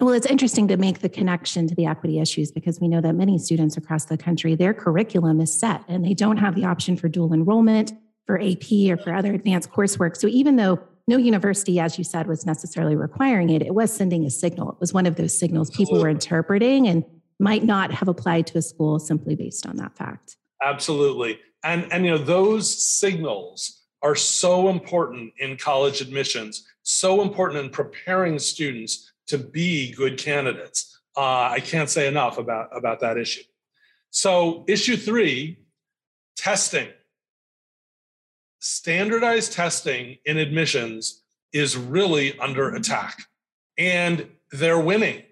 Well, 0.00 0.14
it's 0.14 0.26
interesting 0.26 0.68
to 0.68 0.76
make 0.76 1.00
the 1.00 1.08
connection 1.08 1.66
to 1.66 1.74
the 1.74 1.86
equity 1.86 2.20
issues 2.20 2.52
because 2.52 2.80
we 2.80 2.86
know 2.86 3.00
that 3.00 3.14
many 3.14 3.36
students 3.36 3.76
across 3.76 4.04
the 4.04 4.16
country, 4.16 4.54
their 4.54 4.72
curriculum 4.72 5.40
is 5.40 5.58
set 5.58 5.82
and 5.88 6.04
they 6.04 6.14
don't 6.14 6.36
have 6.36 6.54
the 6.54 6.64
option 6.64 6.96
for 6.96 7.08
dual 7.08 7.34
enrollment, 7.34 7.92
for 8.24 8.40
AP, 8.40 8.70
or 8.88 8.96
for 8.96 9.12
other 9.12 9.34
advanced 9.34 9.72
coursework. 9.72 10.16
So 10.16 10.28
even 10.28 10.54
though 10.54 10.78
no 11.08 11.16
university, 11.16 11.80
as 11.80 11.98
you 11.98 12.04
said, 12.04 12.26
was 12.26 12.44
necessarily 12.44 12.94
requiring 12.94 13.50
it. 13.50 13.62
It 13.62 13.74
was 13.74 13.92
sending 13.92 14.24
a 14.24 14.30
signal. 14.30 14.72
It 14.72 14.80
was 14.80 14.92
one 14.92 15.06
of 15.06 15.16
those 15.16 15.36
signals 15.36 15.70
people 15.70 16.00
were 16.00 16.08
interpreting 16.08 16.86
and 16.86 17.04
might 17.40 17.64
not 17.64 17.90
have 17.92 18.08
applied 18.08 18.46
to 18.48 18.58
a 18.58 18.62
school 18.62 18.98
simply 18.98 19.34
based 19.34 19.66
on 19.66 19.76
that 19.76 19.96
fact. 19.96 20.36
Absolutely. 20.62 21.40
And, 21.64 21.90
and 21.92 22.04
you 22.04 22.10
know, 22.10 22.18
those 22.18 22.86
signals 22.86 23.82
are 24.02 24.14
so 24.14 24.68
important 24.68 25.32
in 25.38 25.56
college 25.56 26.00
admissions, 26.00 26.66
so 26.82 27.22
important 27.22 27.64
in 27.64 27.70
preparing 27.70 28.38
students 28.38 29.12
to 29.28 29.38
be 29.38 29.92
good 29.92 30.18
candidates. 30.18 31.00
Uh, 31.16 31.48
I 31.50 31.60
can't 31.60 31.88
say 31.88 32.06
enough 32.06 32.38
about, 32.38 32.68
about 32.76 33.00
that 33.00 33.16
issue. 33.16 33.42
So, 34.10 34.64
issue 34.68 34.96
three 34.96 35.58
testing 36.36 36.88
standardized 38.60 39.52
testing 39.52 40.18
in 40.24 40.36
admissions 40.36 41.22
is 41.52 41.76
really 41.76 42.38
under 42.38 42.74
attack 42.74 43.22
and 43.76 44.28
they're 44.52 44.80
winning. 44.80 45.22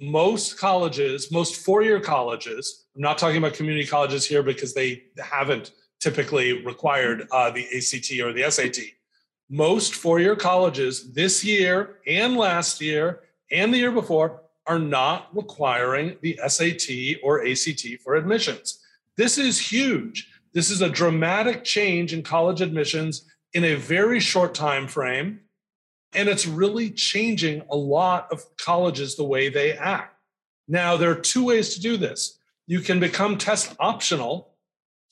most 0.00 0.58
colleges, 0.58 1.30
most 1.30 1.64
four 1.64 1.82
year 1.82 2.00
colleges, 2.00 2.86
I'm 2.96 3.02
not 3.02 3.16
talking 3.16 3.36
about 3.36 3.54
community 3.54 3.86
colleges 3.86 4.26
here 4.26 4.42
because 4.42 4.74
they 4.74 5.04
haven't 5.18 5.70
typically 6.00 6.64
required 6.64 7.28
uh, 7.30 7.50
the 7.50 7.64
ACT 7.64 8.20
or 8.20 8.32
the 8.32 8.50
SAT. 8.50 8.84
Most 9.48 9.94
four 9.94 10.18
year 10.18 10.34
colleges 10.34 11.12
this 11.12 11.44
year 11.44 11.98
and 12.06 12.36
last 12.36 12.80
year 12.80 13.20
and 13.52 13.72
the 13.72 13.78
year 13.78 13.92
before 13.92 14.42
are 14.66 14.78
not 14.78 15.28
requiring 15.34 16.16
the 16.22 16.38
SAT 16.48 17.20
or 17.22 17.46
ACT 17.46 17.86
for 18.02 18.16
admissions. 18.16 18.80
This 19.16 19.38
is 19.38 19.58
huge. 19.58 20.28
This 20.54 20.70
is 20.70 20.80
a 20.80 20.88
dramatic 20.88 21.64
change 21.64 22.14
in 22.14 22.22
college 22.22 22.60
admissions 22.60 23.26
in 23.52 23.64
a 23.64 23.74
very 23.74 24.20
short 24.20 24.54
time 24.54 24.88
frame 24.88 25.40
and 26.14 26.28
it's 26.28 26.46
really 26.46 26.90
changing 26.90 27.62
a 27.70 27.76
lot 27.76 28.28
of 28.30 28.44
colleges 28.56 29.16
the 29.16 29.24
way 29.24 29.48
they 29.48 29.72
act. 29.72 30.16
Now, 30.68 30.96
there 30.96 31.10
are 31.10 31.16
two 31.16 31.44
ways 31.44 31.74
to 31.74 31.80
do 31.80 31.96
this. 31.96 32.38
You 32.66 32.80
can 32.80 33.00
become 33.00 33.36
test 33.36 33.74
optional, 33.80 34.54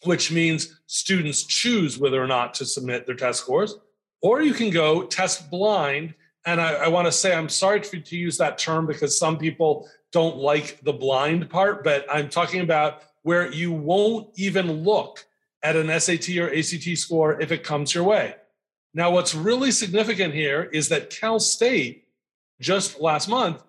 which 0.04 0.30
means 0.30 0.80
students 0.86 1.42
choose 1.42 1.98
whether 1.98 2.22
or 2.22 2.26
not 2.26 2.54
to 2.54 2.64
submit 2.64 3.04
their 3.04 3.16
test 3.16 3.40
scores, 3.40 3.76
or 4.22 4.40
you 4.40 4.54
can 4.54 4.70
go 4.70 5.02
test 5.04 5.50
blind. 5.50 6.14
And 6.46 6.60
I, 6.60 6.74
I 6.74 6.88
want 6.88 7.06
to 7.06 7.12
say, 7.12 7.34
I'm 7.34 7.48
sorry 7.48 7.80
to, 7.80 8.00
to 8.00 8.16
use 8.16 8.38
that 8.38 8.58
term 8.58 8.86
because 8.86 9.18
some 9.18 9.36
people 9.36 9.88
don't 10.12 10.36
like 10.36 10.80
the 10.82 10.92
blind 10.92 11.50
part, 11.50 11.84
but 11.84 12.06
I'm 12.10 12.28
talking 12.28 12.60
about 12.60 13.02
where 13.22 13.52
you 13.52 13.72
won't 13.72 14.28
even 14.36 14.84
look 14.84 15.26
at 15.62 15.76
an 15.76 15.88
SAT 16.00 16.36
or 16.38 16.52
ACT 16.52 16.96
score 16.98 17.40
if 17.40 17.52
it 17.52 17.62
comes 17.62 17.94
your 17.94 18.04
way. 18.04 18.34
Now, 18.94 19.10
what's 19.10 19.34
really 19.34 19.70
significant 19.70 20.34
here 20.34 20.64
is 20.64 20.88
that 20.88 21.10
Cal 21.10 21.40
State 21.40 22.08
just 22.60 23.00
last 23.00 23.28
month 23.28 23.62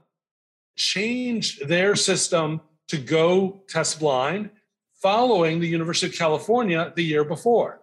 changed 0.75 1.67
their 1.67 1.95
system 1.95 2.61
to 2.87 2.97
go 2.97 3.63
test 3.69 3.99
blind 3.99 4.49
following 5.01 5.59
the 5.59 5.67
University 5.67 6.07
of 6.07 6.17
California 6.17 6.91
the 6.95 7.03
year 7.03 7.23
before. 7.23 7.81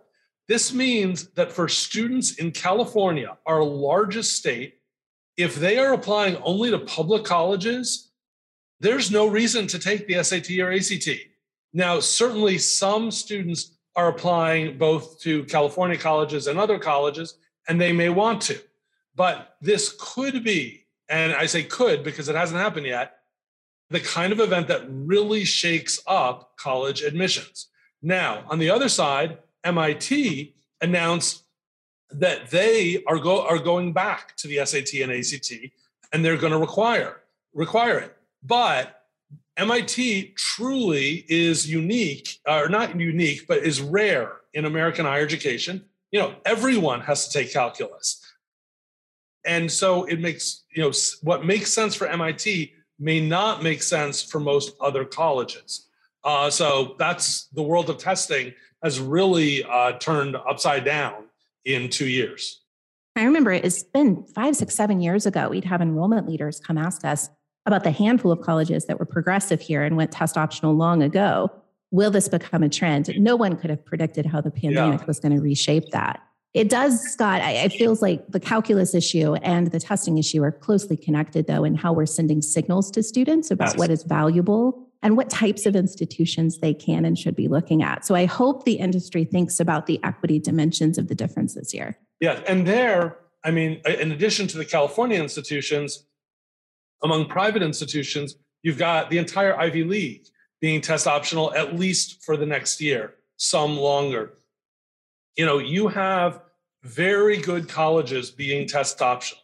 This 0.48 0.72
means 0.72 1.28
that 1.34 1.52
for 1.52 1.68
students 1.68 2.34
in 2.34 2.50
California, 2.50 3.36
our 3.46 3.62
largest 3.62 4.36
state, 4.36 4.74
if 5.36 5.54
they 5.54 5.78
are 5.78 5.92
applying 5.92 6.36
only 6.38 6.70
to 6.70 6.78
public 6.80 7.24
colleges, 7.24 8.10
there's 8.80 9.10
no 9.10 9.26
reason 9.26 9.66
to 9.68 9.78
take 9.78 10.06
the 10.06 10.22
SAT 10.22 10.50
or 10.58 10.72
ACT. 10.72 11.08
Now, 11.72 12.00
certainly 12.00 12.58
some 12.58 13.10
students 13.10 13.76
are 14.00 14.08
applying 14.08 14.78
both 14.78 15.20
to 15.20 15.44
California 15.44 15.98
colleges 15.98 16.46
and 16.46 16.58
other 16.58 16.78
colleges, 16.78 17.34
and 17.68 17.78
they 17.78 17.92
may 17.92 18.08
want 18.08 18.40
to. 18.42 18.58
But 19.14 19.56
this 19.60 19.94
could 20.00 20.42
be, 20.42 20.86
and 21.08 21.34
I 21.34 21.44
say 21.46 21.64
could 21.64 22.02
because 22.02 22.28
it 22.28 22.34
hasn't 22.34 22.60
happened 22.60 22.86
yet, 22.86 23.18
the 23.90 24.00
kind 24.00 24.32
of 24.32 24.40
event 24.40 24.68
that 24.68 24.86
really 24.88 25.44
shakes 25.44 26.00
up 26.06 26.56
college 26.56 27.02
admissions. 27.02 27.66
Now, 28.00 28.44
on 28.48 28.58
the 28.58 28.70
other 28.70 28.88
side, 28.88 29.38
MIT 29.64 30.54
announced 30.80 31.44
that 32.10 32.50
they 32.50 33.04
are, 33.06 33.18
go, 33.18 33.46
are 33.46 33.58
going 33.58 33.92
back 33.92 34.34
to 34.38 34.48
the 34.48 34.64
SAT 34.64 34.94
and 35.02 35.12
ACT 35.12 35.52
and 36.12 36.24
they're 36.24 36.38
going 36.38 36.52
to 36.52 36.58
require 36.58 37.20
require 37.52 37.98
it. 37.98 38.16
But 38.42 38.99
MIT 39.60 40.32
truly 40.36 41.26
is 41.28 41.70
unique, 41.70 42.38
or 42.48 42.70
not 42.70 42.98
unique, 42.98 43.46
but 43.46 43.58
is 43.58 43.82
rare 43.82 44.32
in 44.54 44.64
American 44.64 45.04
higher 45.04 45.22
education. 45.22 45.84
You 46.10 46.20
know, 46.20 46.34
everyone 46.46 47.02
has 47.02 47.28
to 47.28 47.38
take 47.38 47.52
calculus. 47.52 48.24
And 49.44 49.70
so 49.70 50.04
it 50.04 50.18
makes, 50.18 50.64
you 50.74 50.82
know, 50.82 50.92
what 51.22 51.44
makes 51.44 51.74
sense 51.74 51.94
for 51.94 52.06
MIT 52.06 52.72
may 52.98 53.20
not 53.20 53.62
make 53.62 53.82
sense 53.82 54.22
for 54.22 54.40
most 54.40 54.74
other 54.80 55.04
colleges. 55.04 55.88
Uh, 56.24 56.48
so 56.48 56.94
that's 56.98 57.46
the 57.48 57.62
world 57.62 57.90
of 57.90 57.98
testing 57.98 58.54
has 58.82 58.98
really 58.98 59.62
uh, 59.64 59.92
turned 59.98 60.36
upside 60.36 60.86
down 60.86 61.24
in 61.66 61.90
two 61.90 62.08
years. 62.08 62.62
I 63.14 63.24
remember 63.24 63.52
it's 63.52 63.82
been 63.82 64.24
five, 64.34 64.56
six, 64.56 64.74
seven 64.74 65.02
years 65.02 65.26
ago, 65.26 65.50
we'd 65.50 65.64
have 65.64 65.82
enrollment 65.82 66.26
leaders 66.26 66.60
come 66.60 66.78
ask 66.78 67.04
us, 67.04 67.28
about 67.70 67.84
the 67.84 67.90
handful 67.90 68.32
of 68.32 68.40
colleges 68.40 68.86
that 68.86 68.98
were 68.98 69.06
progressive 69.06 69.60
here 69.60 69.82
and 69.82 69.96
went 69.96 70.12
test 70.12 70.36
optional 70.36 70.74
long 70.74 71.02
ago. 71.02 71.50
Will 71.90 72.10
this 72.10 72.28
become 72.28 72.62
a 72.62 72.68
trend? 72.68 73.10
No 73.16 73.36
one 73.36 73.56
could 73.56 73.70
have 73.70 73.84
predicted 73.84 74.26
how 74.26 74.40
the 74.40 74.50
pandemic 74.50 75.00
yeah. 75.00 75.06
was 75.06 75.20
going 75.20 75.34
to 75.34 75.40
reshape 75.40 75.90
that. 75.90 76.20
It 76.52 76.68
does, 76.68 77.00
Scott. 77.00 77.40
I, 77.40 77.52
it 77.52 77.72
feels 77.72 78.02
like 78.02 78.26
the 78.28 78.40
calculus 78.40 78.94
issue 78.94 79.34
and 79.34 79.70
the 79.70 79.78
testing 79.78 80.18
issue 80.18 80.42
are 80.42 80.50
closely 80.50 80.96
connected, 80.96 81.46
though, 81.46 81.62
in 81.62 81.76
how 81.76 81.92
we're 81.92 82.06
sending 82.06 82.42
signals 82.42 82.90
to 82.92 83.02
students 83.02 83.50
about 83.50 83.76
what 83.78 83.90
is 83.90 84.02
valuable 84.02 84.88
and 85.02 85.16
what 85.16 85.30
types 85.30 85.64
of 85.64 85.76
institutions 85.76 86.58
they 86.58 86.74
can 86.74 87.04
and 87.04 87.18
should 87.18 87.36
be 87.36 87.48
looking 87.48 87.82
at. 87.82 88.04
So 88.04 88.14
I 88.14 88.26
hope 88.26 88.64
the 88.64 88.74
industry 88.74 89.24
thinks 89.24 89.60
about 89.60 89.86
the 89.86 90.00
equity 90.02 90.38
dimensions 90.38 90.98
of 90.98 91.08
the 91.08 91.14
differences 91.14 91.70
here. 91.70 91.96
Yeah, 92.20 92.40
and 92.46 92.66
there, 92.66 93.16
I 93.44 93.50
mean, 93.50 93.80
in 93.86 94.12
addition 94.12 94.46
to 94.48 94.58
the 94.58 94.64
California 94.64 95.20
institutions, 95.20 96.04
among 97.02 97.26
private 97.26 97.62
institutions, 97.62 98.36
you've 98.62 98.78
got 98.78 99.10
the 99.10 99.18
entire 99.18 99.56
Ivy 99.58 99.84
League 99.84 100.26
being 100.60 100.80
test 100.80 101.06
optional 101.06 101.54
at 101.54 101.78
least 101.78 102.22
for 102.22 102.36
the 102.36 102.46
next 102.46 102.80
year, 102.80 103.14
some 103.36 103.76
longer. 103.76 104.34
You 105.36 105.46
know, 105.46 105.58
you 105.58 105.88
have 105.88 106.42
very 106.82 107.38
good 107.38 107.68
colleges 107.68 108.30
being 108.30 108.68
test 108.68 109.00
optional. 109.00 109.42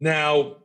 Now, 0.00 0.56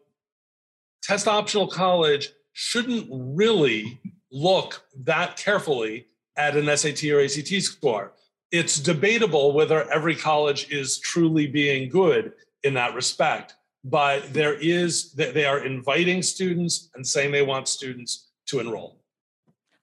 test 1.03 1.27
optional 1.27 1.67
college 1.67 2.29
shouldn't 2.53 3.07
really 3.09 3.99
look 4.31 4.83
that 5.03 5.37
carefully 5.37 6.07
at 6.37 6.55
an 6.55 6.75
SAT 6.75 7.03
or 7.05 7.21
ACT 7.21 7.61
score. 7.61 8.13
It's 8.51 8.79
debatable 8.79 9.53
whether 9.53 9.89
every 9.91 10.15
college 10.15 10.69
is 10.71 10.99
truly 10.99 11.47
being 11.47 11.89
good 11.89 12.33
in 12.63 12.73
that 12.73 12.93
respect 12.95 13.55
but 13.83 14.33
there 14.33 14.53
is 14.53 15.13
they 15.13 15.45
are 15.45 15.65
inviting 15.65 16.21
students 16.21 16.89
and 16.95 17.05
saying 17.05 17.31
they 17.31 17.41
want 17.41 17.67
students 17.67 18.29
to 18.47 18.59
enroll. 18.59 19.01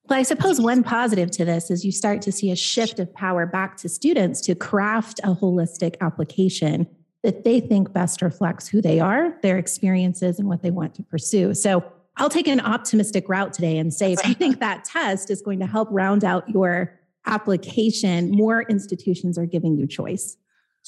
Well, 0.08 0.18
I 0.18 0.22
suppose 0.22 0.60
one 0.60 0.82
positive 0.82 1.30
to 1.32 1.44
this 1.44 1.70
is 1.70 1.84
you 1.84 1.92
start 1.92 2.22
to 2.22 2.32
see 2.32 2.50
a 2.50 2.56
shift 2.56 2.98
of 2.98 3.12
power 3.12 3.44
back 3.44 3.76
to 3.78 3.88
students 3.88 4.40
to 4.42 4.54
craft 4.54 5.20
a 5.22 5.34
holistic 5.34 5.96
application 6.00 6.86
that 7.22 7.44
they 7.44 7.60
think 7.60 7.92
best 7.92 8.22
reflects 8.22 8.68
who 8.68 8.80
they 8.80 9.00
are, 9.00 9.36
their 9.42 9.58
experiences, 9.58 10.38
and 10.38 10.48
what 10.48 10.62
they 10.62 10.70
want 10.70 10.94
to 10.94 11.02
pursue. 11.02 11.52
So 11.52 11.84
I'll 12.16 12.30
take 12.30 12.48
an 12.48 12.60
optimistic 12.60 13.28
route 13.28 13.52
today 13.52 13.76
and 13.76 13.92
say 13.92 14.12
if 14.12 14.26
you 14.26 14.34
think 14.34 14.60
that 14.60 14.84
test 14.84 15.30
is 15.30 15.42
going 15.42 15.60
to 15.60 15.66
help 15.66 15.88
round 15.90 16.24
out 16.24 16.48
your 16.48 16.98
application, 17.26 18.30
more 18.30 18.62
institutions 18.62 19.36
are 19.36 19.46
giving 19.46 19.76
you 19.76 19.86
choice. 19.86 20.36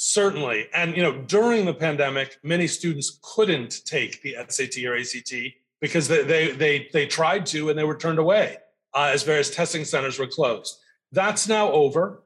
Certainly. 0.03 0.67
And 0.73 0.97
you 0.97 1.03
know, 1.03 1.13
during 1.13 1.67
the 1.67 1.75
pandemic, 1.75 2.39
many 2.43 2.67
students 2.67 3.21
couldn't 3.23 3.85
take 3.85 4.23
the 4.23 4.35
SAT 4.49 4.83
or 4.87 4.97
ACT 4.97 5.35
because 5.79 6.09
they 6.09 6.23
they 6.23 6.53
they, 6.53 6.89
they 6.91 7.07
tried 7.07 7.45
to 7.47 7.69
and 7.69 7.79
they 7.79 7.85
were 7.85 7.99
turned 7.99 8.19
away 8.19 8.57
uh, 8.95 9.11
as 9.13 9.25
various 9.25 9.55
testing 9.55 9.85
centers 9.85 10.19
were 10.19 10.27
closed. 10.27 10.79
That's 11.13 11.49
now 11.49 11.71
over. 11.71 12.23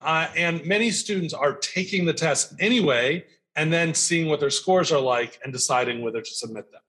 Uh, 0.00 0.28
and 0.36 0.64
many 0.64 0.92
students 0.92 1.34
are 1.34 1.54
taking 1.54 2.04
the 2.04 2.12
test 2.12 2.54
anyway 2.60 3.24
and 3.56 3.72
then 3.72 3.92
seeing 3.92 4.28
what 4.28 4.38
their 4.38 4.48
scores 4.48 4.92
are 4.92 5.00
like 5.00 5.40
and 5.42 5.52
deciding 5.52 6.02
whether 6.02 6.20
to 6.20 6.30
submit 6.30 6.70
them. 6.70 6.80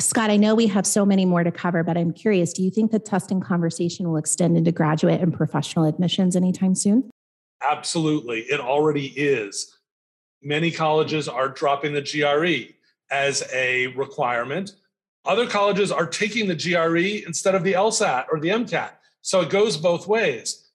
Scott, 0.00 0.30
I 0.30 0.36
know 0.36 0.54
we 0.54 0.68
have 0.68 0.86
so 0.86 1.04
many 1.04 1.24
more 1.24 1.42
to 1.42 1.50
cover, 1.50 1.82
but 1.82 1.96
I'm 1.96 2.12
curious 2.12 2.52
do 2.52 2.62
you 2.62 2.70
think 2.70 2.92
the 2.92 3.00
testing 3.00 3.40
conversation 3.40 4.08
will 4.08 4.18
extend 4.18 4.56
into 4.56 4.70
graduate 4.70 5.20
and 5.20 5.34
professional 5.34 5.84
admissions 5.84 6.36
anytime 6.36 6.76
soon? 6.76 7.10
Absolutely. 7.70 8.40
It 8.40 8.60
already 8.60 9.06
is. 9.06 9.78
Many 10.42 10.70
colleges 10.70 11.28
are 11.28 11.48
dropping 11.48 11.94
the 11.94 12.02
GRE 12.02 12.74
as 13.10 13.42
a 13.52 13.88
requirement. 13.88 14.74
Other 15.24 15.46
colleges 15.46 15.90
are 15.90 16.06
taking 16.06 16.46
the 16.46 16.54
GRE 16.54 17.26
instead 17.26 17.54
of 17.54 17.64
the 17.64 17.72
LSAT 17.72 18.26
or 18.30 18.38
the 18.38 18.50
MCAT. 18.50 18.90
So 19.22 19.40
it 19.40 19.48
goes 19.48 19.76
both 19.76 20.06
ways. 20.06 20.68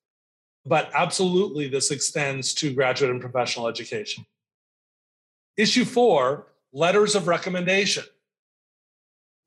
But 0.66 0.90
absolutely, 0.94 1.68
this 1.68 1.92
extends 1.92 2.54
to 2.56 2.74
graduate 2.74 3.12
and 3.12 3.22
professional 3.22 3.68
education. 3.68 4.26
Issue 5.56 5.86
four 5.86 6.48
letters 6.74 7.16
of 7.16 7.28
recommendation. 7.28 8.04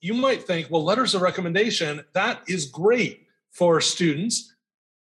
You 0.00 0.14
might 0.14 0.42
think, 0.42 0.70
well, 0.70 0.84
letters 0.84 1.14
of 1.14 1.22
recommendation, 1.22 2.04
that 2.12 2.42
is 2.46 2.66
great 2.66 3.26
for 3.50 3.80
students 3.80 4.51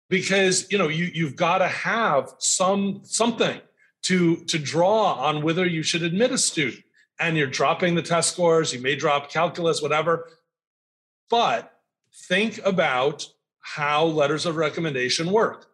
because 0.09 0.71
you 0.71 0.79
know 0.79 0.89
you 0.89 1.11
you've 1.13 1.37
got 1.37 1.59
to 1.59 1.69
have 1.69 2.33
some 2.39 3.01
something 3.05 3.61
to 4.03 4.37
to 4.45 4.59
draw 4.59 5.15
on 5.15 5.43
whether 5.43 5.67
you 5.67 5.83
should 5.83 6.03
admit 6.03 6.33
a 6.33 6.39
student. 6.39 6.83
And 7.21 7.37
you're 7.37 7.47
dropping 7.47 7.95
the 7.95 8.03
test 8.03 8.33
scores 8.33 8.73
you 8.73 8.81
may 8.81 8.97
drop 8.97 9.31
calculus 9.31 9.81
whatever. 9.81 10.29
But 11.31 11.73
think 12.29 12.61
about 12.65 13.27
how 13.61 14.05
letters 14.05 14.47
of 14.47 14.57
recommendation 14.57 15.31
work. 15.31 15.67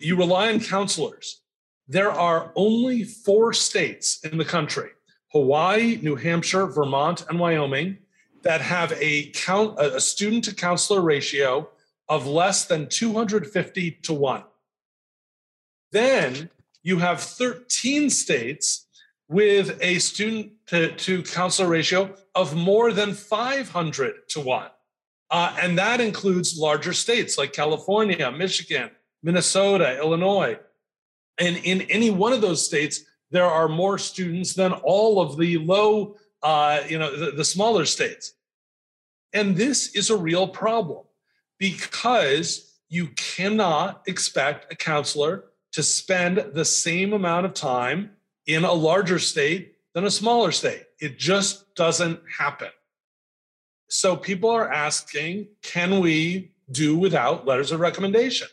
You 0.00 0.16
rely 0.16 0.52
on 0.52 0.58
counselors. 0.58 1.42
There 1.86 2.10
are 2.10 2.52
only 2.56 3.04
four 3.04 3.52
states 3.52 4.20
in 4.24 4.38
the 4.38 4.44
country 4.44 4.90
hawaii 5.32 5.98
new 6.02 6.16
hampshire 6.16 6.66
vermont 6.66 7.24
and 7.28 7.38
wyoming 7.38 7.98
that 8.42 8.60
have 8.60 8.92
a 9.00 9.30
count 9.30 9.78
a 9.78 10.00
student 10.00 10.44
to 10.44 10.54
counselor 10.54 11.00
ratio 11.00 11.68
of 12.10 12.26
less 12.26 12.64
than 12.64 12.88
250 12.88 13.90
to 13.92 14.12
1. 14.12 14.42
Then 15.92 16.50
you 16.82 16.98
have 16.98 17.20
13 17.20 18.10
states 18.10 18.86
with 19.28 19.78
a 19.80 20.00
student 20.00 20.50
to, 20.66 20.90
to 20.96 21.22
counselor 21.22 21.68
ratio 21.68 22.12
of 22.34 22.56
more 22.56 22.92
than 22.92 23.14
500 23.14 24.28
to 24.30 24.40
1. 24.40 24.66
Uh, 25.30 25.56
and 25.62 25.78
that 25.78 26.00
includes 26.00 26.58
larger 26.58 26.92
states 26.92 27.38
like 27.38 27.52
California, 27.52 28.30
Michigan, 28.32 28.90
Minnesota, 29.22 29.96
Illinois. 29.96 30.58
And 31.38 31.58
in 31.58 31.82
any 31.82 32.10
one 32.10 32.32
of 32.32 32.40
those 32.40 32.66
states, 32.66 33.04
there 33.30 33.46
are 33.46 33.68
more 33.68 33.98
students 33.98 34.54
than 34.54 34.72
all 34.72 35.20
of 35.20 35.38
the 35.38 35.58
low, 35.58 36.16
uh, 36.42 36.80
you 36.88 36.98
know, 36.98 37.16
the, 37.16 37.30
the 37.30 37.44
smaller 37.44 37.84
states. 37.84 38.32
And 39.32 39.54
this 39.54 39.94
is 39.94 40.10
a 40.10 40.16
real 40.16 40.48
problem 40.48 41.04
because 41.60 42.78
you 42.88 43.06
cannot 43.08 44.02
expect 44.08 44.72
a 44.72 44.76
counselor 44.76 45.44
to 45.72 45.82
spend 45.84 46.38
the 46.54 46.64
same 46.64 47.12
amount 47.12 47.46
of 47.46 47.54
time 47.54 48.10
in 48.46 48.64
a 48.64 48.72
larger 48.72 49.20
state 49.20 49.74
than 49.94 50.04
a 50.04 50.10
smaller 50.10 50.50
state. 50.50 50.82
It 50.98 51.18
just 51.18 51.76
doesn't 51.76 52.20
happen. 52.38 52.70
So 53.88 54.16
people 54.16 54.50
are 54.50 54.72
asking, 54.72 55.48
can 55.62 56.00
we 56.00 56.52
do 56.72 56.96
without 56.96 57.46
letters 57.46 57.70
of 57.70 57.80
recommendation? 57.80 58.48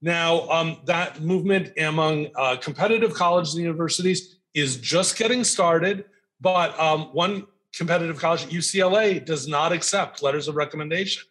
Now, 0.00 0.48
um, 0.50 0.78
that 0.84 1.22
movement 1.22 1.72
among 1.78 2.28
uh, 2.36 2.56
competitive 2.56 3.14
colleges 3.14 3.54
and 3.54 3.62
universities 3.62 4.36
is 4.54 4.76
just 4.76 5.16
getting 5.16 5.42
started, 5.44 6.04
but 6.40 6.78
um, 6.78 7.06
one 7.12 7.46
competitive 7.74 8.18
college, 8.18 8.44
UCLA, 8.46 9.24
does 9.24 9.48
not 9.48 9.72
accept 9.72 10.22
letters 10.22 10.46
of 10.46 10.56
recommendation. 10.56 11.24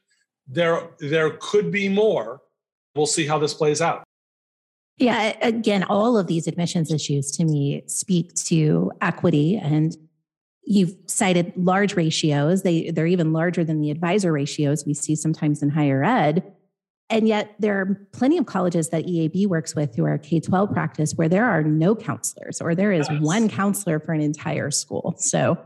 There, 0.48 0.90
there 1.00 1.32
could 1.40 1.72
be 1.72 1.90
more. 1.90 2.42
We'll 2.96 3.06
see 3.06 3.26
how 3.26 3.40
this 3.40 3.54
plays 3.54 3.82
out. 3.82 4.04
Yeah, 4.98 5.36
again, 5.42 5.84
all 5.84 6.18
of 6.18 6.28
these 6.28 6.48
admissions 6.48 6.92
issues 6.92 7.32
to 7.38 7.46
me 7.46 7.84
speak 7.88 8.34
to 8.46 8.92
equity 9.02 9.58
and 9.58 9.96
you've 10.66 10.96
cited 11.08 11.54
large 11.56 11.96
ratios. 11.96 12.64
They 12.64 12.92
they're 12.92 13.08
even 13.08 13.34
larger 13.34 13.64
than 13.64 13.82
the 13.82 13.92
advisor 13.92 14.32
ratios 14.32 14.86
we 14.86 14.94
see 14.94 15.16
sometimes 15.16 15.62
in 15.62 15.70
higher 15.70 16.04
ed. 16.04 16.44
And 17.10 17.28
yet 17.28 17.54
there 17.60 17.80
are 17.80 18.08
plenty 18.12 18.38
of 18.38 18.46
colleges 18.46 18.90
that 18.90 19.06
EAB 19.06 19.48
works 19.48 19.76
with 19.76 19.96
who 19.96 20.06
are 20.06 20.18
K-12 20.18 20.74
practice 20.74 21.14
where 21.16 21.30
there 21.30 21.46
are 21.46 21.62
no 21.62 21.96
counselors 21.96 22.62
or 22.62 22.74
there 22.76 22.92
is 22.92 23.08
yes. 23.10 23.22
one 23.22 23.50
counselor 23.50 24.00
for 24.00 24.14
an 24.14 24.22
entire 24.22 24.72
school. 24.72 25.16
So 25.18 25.58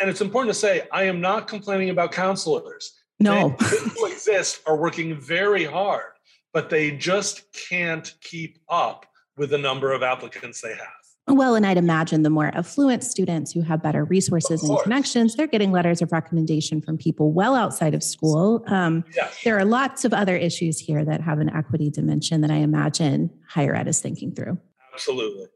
and, 0.00 0.10
it's 0.10 0.20
important 0.20 0.52
to 0.52 0.58
say 0.58 0.88
I 0.92 1.04
am 1.04 1.20
not 1.20 1.48
complaining 1.48 1.90
about 1.90 2.12
counselors. 2.12 2.97
No. 3.20 3.50
People 3.50 4.04
exist 4.06 4.60
are 4.66 4.76
working 4.76 5.18
very 5.18 5.64
hard 5.64 6.12
but 6.52 6.70
they 6.70 6.90
just 6.90 7.44
can't 7.52 8.14
keep 8.20 8.58
up 8.68 9.06
with 9.36 9.50
the 9.50 9.58
number 9.58 9.92
of 9.92 10.02
applicants 10.02 10.60
they 10.60 10.74
have. 10.74 10.88
Well, 11.28 11.54
and 11.54 11.66
I'd 11.66 11.76
imagine 11.76 12.22
the 12.22 12.30
more 12.30 12.50
affluent 12.54 13.04
students 13.04 13.52
who 13.52 13.60
have 13.60 13.82
better 13.82 14.02
resources 14.04 14.62
and 14.64 14.78
connections, 14.80 15.36
they're 15.36 15.46
getting 15.46 15.72
letters 15.72 16.00
of 16.00 16.10
recommendation 16.10 16.80
from 16.80 16.96
people 16.96 17.32
well 17.32 17.54
outside 17.54 17.92
of 17.92 18.02
school. 18.02 18.64
Um, 18.66 19.04
yes. 19.14 19.42
There 19.44 19.58
are 19.58 19.64
lots 19.66 20.06
of 20.06 20.14
other 20.14 20.36
issues 20.36 20.80
here 20.80 21.04
that 21.04 21.20
have 21.20 21.38
an 21.38 21.54
equity 21.54 21.90
dimension 21.90 22.40
that 22.40 22.50
I 22.50 22.56
imagine 22.56 23.30
higher 23.46 23.74
ed 23.76 23.88
is 23.88 24.00
thinking 24.00 24.34
through. 24.34 24.58
Absolutely. 24.94 25.46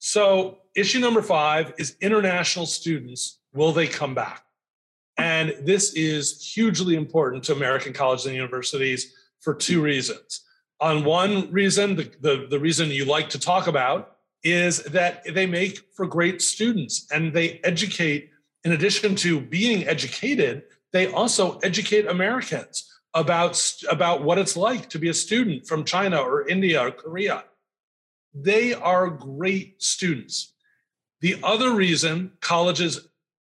So, 0.00 0.58
issue 0.74 0.98
number 0.98 1.22
five 1.22 1.72
is 1.78 1.96
international 2.00 2.66
students. 2.66 3.38
Will 3.54 3.72
they 3.72 3.86
come 3.86 4.14
back? 4.14 4.42
And 5.18 5.54
this 5.62 5.94
is 5.94 6.52
hugely 6.54 6.94
important 6.94 7.44
to 7.44 7.52
American 7.54 7.92
colleges 7.92 8.26
and 8.26 8.34
universities 8.34 9.14
for 9.40 9.54
two 9.54 9.80
reasons. 9.82 10.42
On 10.80 11.04
one 11.04 11.50
reason, 11.50 11.96
the, 11.96 12.10
the, 12.20 12.46
the 12.50 12.58
reason 12.58 12.90
you 12.90 13.06
like 13.06 13.30
to 13.30 13.38
talk 13.38 13.66
about 13.66 14.16
is 14.42 14.82
that 14.84 15.24
they 15.34 15.46
make 15.46 15.80
for 15.94 16.06
great 16.06 16.42
students 16.42 17.06
and 17.10 17.32
they 17.32 17.60
educate, 17.64 18.30
in 18.64 18.72
addition 18.72 19.14
to 19.16 19.40
being 19.40 19.88
educated, 19.88 20.64
they 20.92 21.10
also 21.10 21.58
educate 21.58 22.06
Americans 22.06 22.92
about, 23.14 23.60
about 23.90 24.22
what 24.22 24.38
it's 24.38 24.56
like 24.56 24.90
to 24.90 24.98
be 24.98 25.08
a 25.08 25.14
student 25.14 25.66
from 25.66 25.84
China 25.84 26.18
or 26.18 26.46
India 26.46 26.80
or 26.80 26.90
Korea. 26.90 27.44
They 28.34 28.74
are 28.74 29.08
great 29.08 29.82
students. 29.82 30.52
The 31.22 31.36
other 31.42 31.72
reason 31.72 32.32
colleges 32.40 33.08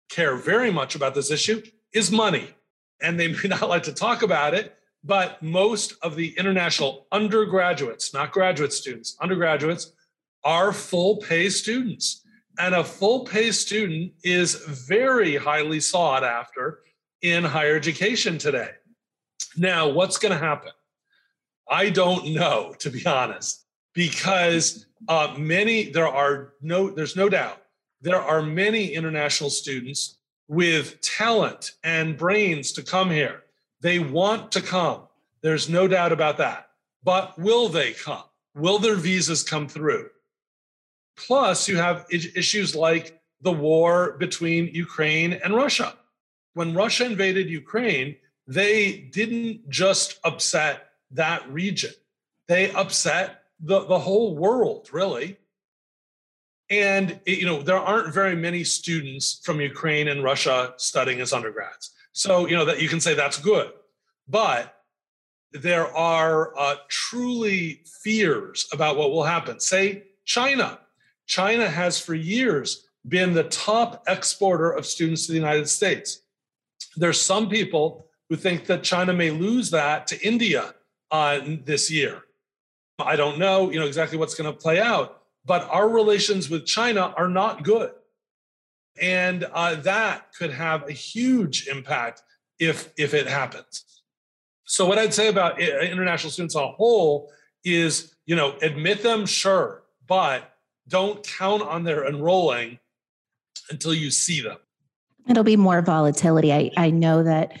care 0.08 0.36
very 0.36 0.70
much 0.70 0.94
about 0.94 1.14
this 1.14 1.30
issue 1.30 1.62
is 1.92 2.10
money. 2.10 2.54
And 3.00 3.18
they 3.18 3.28
may 3.28 3.38
not 3.44 3.68
like 3.68 3.84
to 3.84 3.92
talk 3.92 4.22
about 4.22 4.54
it 4.54 4.78
but 5.04 5.42
most 5.42 5.94
of 6.02 6.16
the 6.16 6.36
international 6.38 7.06
undergraduates, 7.12 8.12
not 8.12 8.32
graduate 8.32 8.72
students, 8.72 9.16
undergraduates 9.20 9.92
are 10.44 10.72
full 10.72 11.16
pay 11.16 11.48
students. 11.48 12.22
And 12.58 12.74
a 12.74 12.82
full 12.82 13.24
pay 13.24 13.52
student 13.52 14.12
is 14.24 14.54
very 14.54 15.36
highly 15.36 15.80
sought 15.80 16.24
after 16.24 16.80
in 17.22 17.44
higher 17.44 17.76
education 17.76 18.38
today. 18.38 18.70
Now, 19.56 19.88
what's 19.88 20.18
going 20.18 20.32
to 20.32 20.38
happen? 20.38 20.72
I 21.70 21.90
don't 21.90 22.32
know, 22.32 22.74
to 22.80 22.90
be 22.90 23.04
honest, 23.06 23.64
because 23.94 24.86
uh, 25.08 25.34
many, 25.38 25.90
there 25.90 26.08
are 26.08 26.54
no, 26.60 26.90
there's 26.90 27.14
no 27.14 27.28
doubt, 27.28 27.62
there 28.00 28.20
are 28.20 28.42
many 28.42 28.94
international 28.94 29.50
students 29.50 30.16
with 30.46 31.00
talent 31.00 31.72
and 31.84 32.16
brains 32.16 32.72
to 32.72 32.82
come 32.82 33.10
here 33.10 33.42
they 33.80 33.98
want 33.98 34.52
to 34.52 34.60
come. 34.60 35.02
There's 35.40 35.68
no 35.68 35.86
doubt 35.86 36.12
about 36.12 36.38
that. 36.38 36.70
But 37.04 37.38
will 37.38 37.68
they 37.68 37.92
come? 37.92 38.24
Will 38.54 38.78
their 38.78 38.96
visas 38.96 39.42
come 39.42 39.68
through? 39.68 40.10
Plus, 41.16 41.68
you 41.68 41.76
have 41.76 42.06
issues 42.10 42.74
like 42.74 43.20
the 43.40 43.52
war 43.52 44.16
between 44.18 44.74
Ukraine 44.74 45.34
and 45.44 45.54
Russia. 45.54 45.94
When 46.54 46.74
Russia 46.74 47.06
invaded 47.06 47.48
Ukraine, 47.48 48.16
they 48.46 48.98
didn't 49.12 49.68
just 49.70 50.18
upset 50.24 50.90
that 51.12 51.48
region, 51.50 51.92
they 52.48 52.70
upset 52.72 53.44
the, 53.60 53.84
the 53.84 53.98
whole 53.98 54.36
world, 54.36 54.88
really. 54.92 55.38
And 56.70 57.20
you 57.26 57.46
know, 57.46 57.62
there 57.62 57.78
aren't 57.78 58.12
very 58.12 58.36
many 58.36 58.64
students 58.64 59.40
from 59.42 59.60
Ukraine 59.60 60.08
and 60.08 60.22
Russia 60.22 60.74
studying 60.76 61.20
as 61.20 61.32
undergrads. 61.32 61.92
So, 62.12 62.46
you 62.46 62.56
know, 62.56 62.64
that 62.64 62.82
you 62.82 62.88
can 62.88 63.00
say 63.00 63.14
that's 63.14 63.38
good. 63.38 63.70
But 64.28 64.74
there 65.52 65.86
are 65.96 66.58
uh, 66.58 66.76
truly 66.88 67.82
fears 68.02 68.68
about 68.72 68.96
what 68.96 69.10
will 69.10 69.24
happen. 69.24 69.60
Say 69.60 70.04
China. 70.24 70.78
China 71.26 71.68
has 71.68 72.00
for 72.00 72.14
years 72.14 72.88
been 73.06 73.32
the 73.32 73.44
top 73.44 74.02
exporter 74.06 74.70
of 74.70 74.84
students 74.84 75.26
to 75.26 75.32
the 75.32 75.38
United 75.38 75.68
States. 75.68 76.20
There's 76.96 77.20
some 77.20 77.48
people 77.48 78.06
who 78.28 78.36
think 78.36 78.66
that 78.66 78.82
China 78.82 79.12
may 79.12 79.30
lose 79.30 79.70
that 79.70 80.06
to 80.08 80.26
India 80.26 80.74
uh, 81.10 81.40
this 81.64 81.90
year. 81.90 82.22
I 82.98 83.16
don't 83.16 83.38
know, 83.38 83.70
you 83.70 83.78
know, 83.78 83.86
exactly 83.86 84.18
what's 84.18 84.34
going 84.34 84.52
to 84.52 84.58
play 84.58 84.80
out, 84.80 85.17
but 85.48 85.66
our 85.70 85.88
relations 85.88 86.48
with 86.48 86.66
China 86.66 87.12
are 87.16 87.28
not 87.28 87.64
good. 87.64 87.90
And 89.00 89.44
uh, 89.52 89.76
that 89.76 90.26
could 90.38 90.52
have 90.52 90.86
a 90.86 90.92
huge 90.92 91.66
impact 91.66 92.22
if 92.60 92.92
if 92.96 93.14
it 93.14 93.26
happens. 93.26 93.84
So 94.64 94.84
what 94.86 94.98
I'd 94.98 95.14
say 95.14 95.28
about 95.28 95.58
international 95.60 96.30
students 96.30 96.54
on 96.54 96.64
a 96.64 96.72
whole 96.72 97.32
is, 97.64 98.14
you 98.26 98.36
know, 98.36 98.54
admit 98.60 99.02
them, 99.02 99.24
sure, 99.24 99.82
but 100.06 100.52
don't 100.86 101.26
count 101.26 101.62
on 101.62 101.84
their 101.84 102.06
enrolling 102.06 102.78
until 103.70 103.94
you 103.94 104.10
see 104.10 104.42
them. 104.42 104.58
It'll 105.26 105.44
be 105.44 105.56
more 105.56 105.80
volatility. 105.80 106.52
I, 106.52 106.70
I 106.76 106.90
know 106.90 107.22
that 107.22 107.58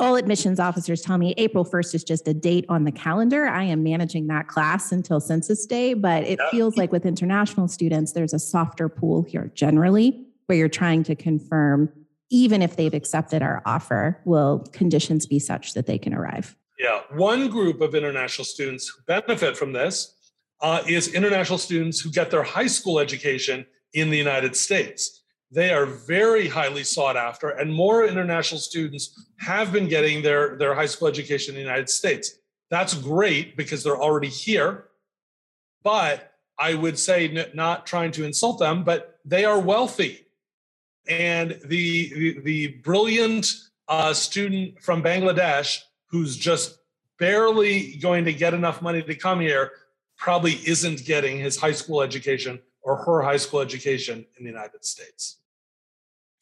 all 0.00 0.16
admissions 0.16 0.58
officers 0.58 1.02
tell 1.02 1.18
me 1.18 1.34
April 1.36 1.64
1st 1.64 1.94
is 1.94 2.04
just 2.04 2.26
a 2.26 2.34
date 2.34 2.64
on 2.68 2.84
the 2.84 2.92
calendar. 2.92 3.46
I 3.46 3.64
am 3.64 3.82
managing 3.82 4.26
that 4.28 4.48
class 4.48 4.90
until 4.90 5.20
census 5.20 5.66
day, 5.66 5.94
but 5.94 6.24
it 6.24 6.40
feels 6.50 6.76
like 6.76 6.90
with 6.90 7.04
international 7.04 7.68
students, 7.68 8.12
there's 8.12 8.32
a 8.32 8.38
softer 8.38 8.88
pool 8.88 9.22
here 9.22 9.52
generally 9.54 10.26
where 10.46 10.58
you're 10.58 10.68
trying 10.68 11.04
to 11.04 11.14
confirm 11.14 11.92
even 12.30 12.62
if 12.62 12.76
they've 12.76 12.94
accepted 12.94 13.42
our 13.42 13.60
offer, 13.66 14.20
will 14.24 14.60
conditions 14.72 15.26
be 15.26 15.38
such 15.38 15.74
that 15.74 15.86
they 15.86 15.98
can 15.98 16.14
arrive? 16.14 16.56
Yeah, 16.78 17.00
one 17.10 17.50
group 17.50 17.80
of 17.80 17.94
international 17.94 18.44
students 18.44 18.88
who 18.88 19.02
benefit 19.02 19.56
from 19.56 19.72
this 19.72 20.16
uh, 20.62 20.82
is 20.88 21.08
international 21.08 21.58
students 21.58 22.00
who 22.00 22.10
get 22.10 22.30
their 22.30 22.42
high 22.42 22.68
school 22.68 23.00
education 23.00 23.66
in 23.92 24.10
the 24.10 24.16
United 24.16 24.54
States. 24.54 25.19
They 25.50 25.72
are 25.72 25.86
very 25.86 26.46
highly 26.46 26.84
sought 26.84 27.16
after, 27.16 27.50
and 27.50 27.72
more 27.72 28.06
international 28.06 28.60
students 28.60 29.26
have 29.38 29.72
been 29.72 29.88
getting 29.88 30.22
their, 30.22 30.56
their 30.56 30.74
high 30.74 30.86
school 30.86 31.08
education 31.08 31.54
in 31.54 31.60
the 31.60 31.66
United 31.66 31.90
States. 31.90 32.38
That's 32.70 32.94
great 32.94 33.56
because 33.56 33.82
they're 33.82 34.00
already 34.00 34.28
here. 34.28 34.86
But 35.82 36.34
I 36.58 36.74
would 36.74 36.98
say, 36.98 37.48
not 37.54 37.86
trying 37.86 38.12
to 38.12 38.24
insult 38.24 38.58
them, 38.58 38.84
but 38.84 39.18
they 39.24 39.44
are 39.44 39.58
wealthy 39.58 40.26
and 41.08 41.58
the, 41.64 42.12
the, 42.14 42.40
the 42.40 42.66
brilliant 42.84 43.52
a 43.88 44.14
student 44.14 44.80
from 44.80 45.02
Bangladesh 45.02 45.80
who's 46.06 46.36
just 46.36 46.78
barely 47.18 47.96
going 47.96 48.24
to 48.24 48.32
get 48.32 48.54
enough 48.54 48.80
money 48.80 49.02
to 49.02 49.14
come 49.16 49.40
here 49.40 49.72
probably 50.16 50.52
isn't 50.64 51.04
getting 51.04 51.38
his 51.38 51.56
high 51.56 51.72
school 51.72 52.00
education 52.00 52.60
or 52.82 52.96
her 52.96 53.20
high 53.22 53.36
school 53.36 53.60
education 53.60 54.24
in 54.38 54.44
the 54.44 54.50
United 54.50 54.84
States. 54.84 55.38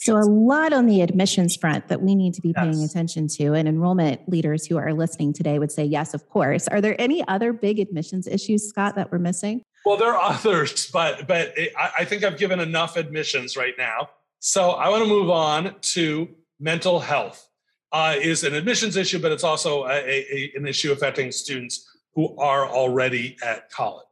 So, 0.00 0.16
a 0.16 0.22
lot 0.22 0.72
on 0.72 0.86
the 0.86 1.00
admissions 1.00 1.56
front 1.56 1.88
that 1.88 2.02
we 2.02 2.14
need 2.14 2.32
to 2.34 2.40
be 2.40 2.52
paying 2.52 2.84
attention 2.84 3.26
to. 3.28 3.54
And 3.54 3.66
enrollment 3.66 4.28
leaders 4.28 4.64
who 4.64 4.76
are 4.76 4.92
listening 4.94 5.32
today 5.32 5.58
would 5.58 5.72
say, 5.72 5.84
yes, 5.84 6.14
of 6.14 6.28
course. 6.28 6.68
Are 6.68 6.80
there 6.80 6.98
any 7.00 7.26
other 7.26 7.52
big 7.52 7.80
admissions 7.80 8.28
issues, 8.28 8.68
Scott, 8.68 8.94
that 8.94 9.10
we're 9.10 9.18
missing? 9.18 9.62
Well, 9.84 9.96
there 9.96 10.14
are 10.14 10.32
others, 10.32 10.88
but 10.92 11.26
but 11.26 11.52
I 11.76 12.04
think 12.04 12.22
I've 12.22 12.38
given 12.38 12.60
enough 12.60 12.96
admissions 12.96 13.56
right 13.56 13.74
now. 13.76 14.10
So 14.38 14.70
I 14.70 14.88
want 14.88 15.02
to 15.02 15.08
move 15.08 15.30
on 15.30 15.74
to 15.80 16.28
mental 16.60 17.00
health. 17.00 17.44
Uh, 17.90 18.16
is 18.20 18.44
an 18.44 18.52
admissions 18.52 18.98
issue, 18.98 19.18
but 19.18 19.32
it's 19.32 19.42
also 19.44 19.84
a, 19.84 19.94
a, 19.94 20.52
an 20.56 20.66
issue 20.66 20.92
affecting 20.92 21.32
students 21.32 21.88
who 22.14 22.36
are 22.36 22.68
already 22.68 23.34
at 23.42 23.70
college. 23.70 24.04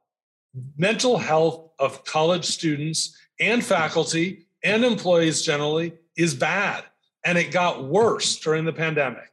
Mental 0.79 1.19
health 1.19 1.73
of 1.79 2.03
college 2.07 2.47
students 2.47 3.15
and 3.39 3.63
faculty 3.63 4.46
and 4.63 4.85
employees 4.85 5.43
generally 5.43 5.95
is 6.17 6.35
bad, 6.35 6.85
and 7.25 7.39
it 7.39 7.53
got 7.53 7.85
worse 7.85 8.39
during 8.39 8.65
the 8.65 8.73
pandemic. 8.73 9.33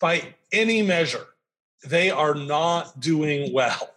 By 0.00 0.34
any 0.52 0.82
measure, 0.82 1.26
they 1.84 2.10
are 2.10 2.34
not 2.34 3.00
doing 3.00 3.52
well. 3.52 3.90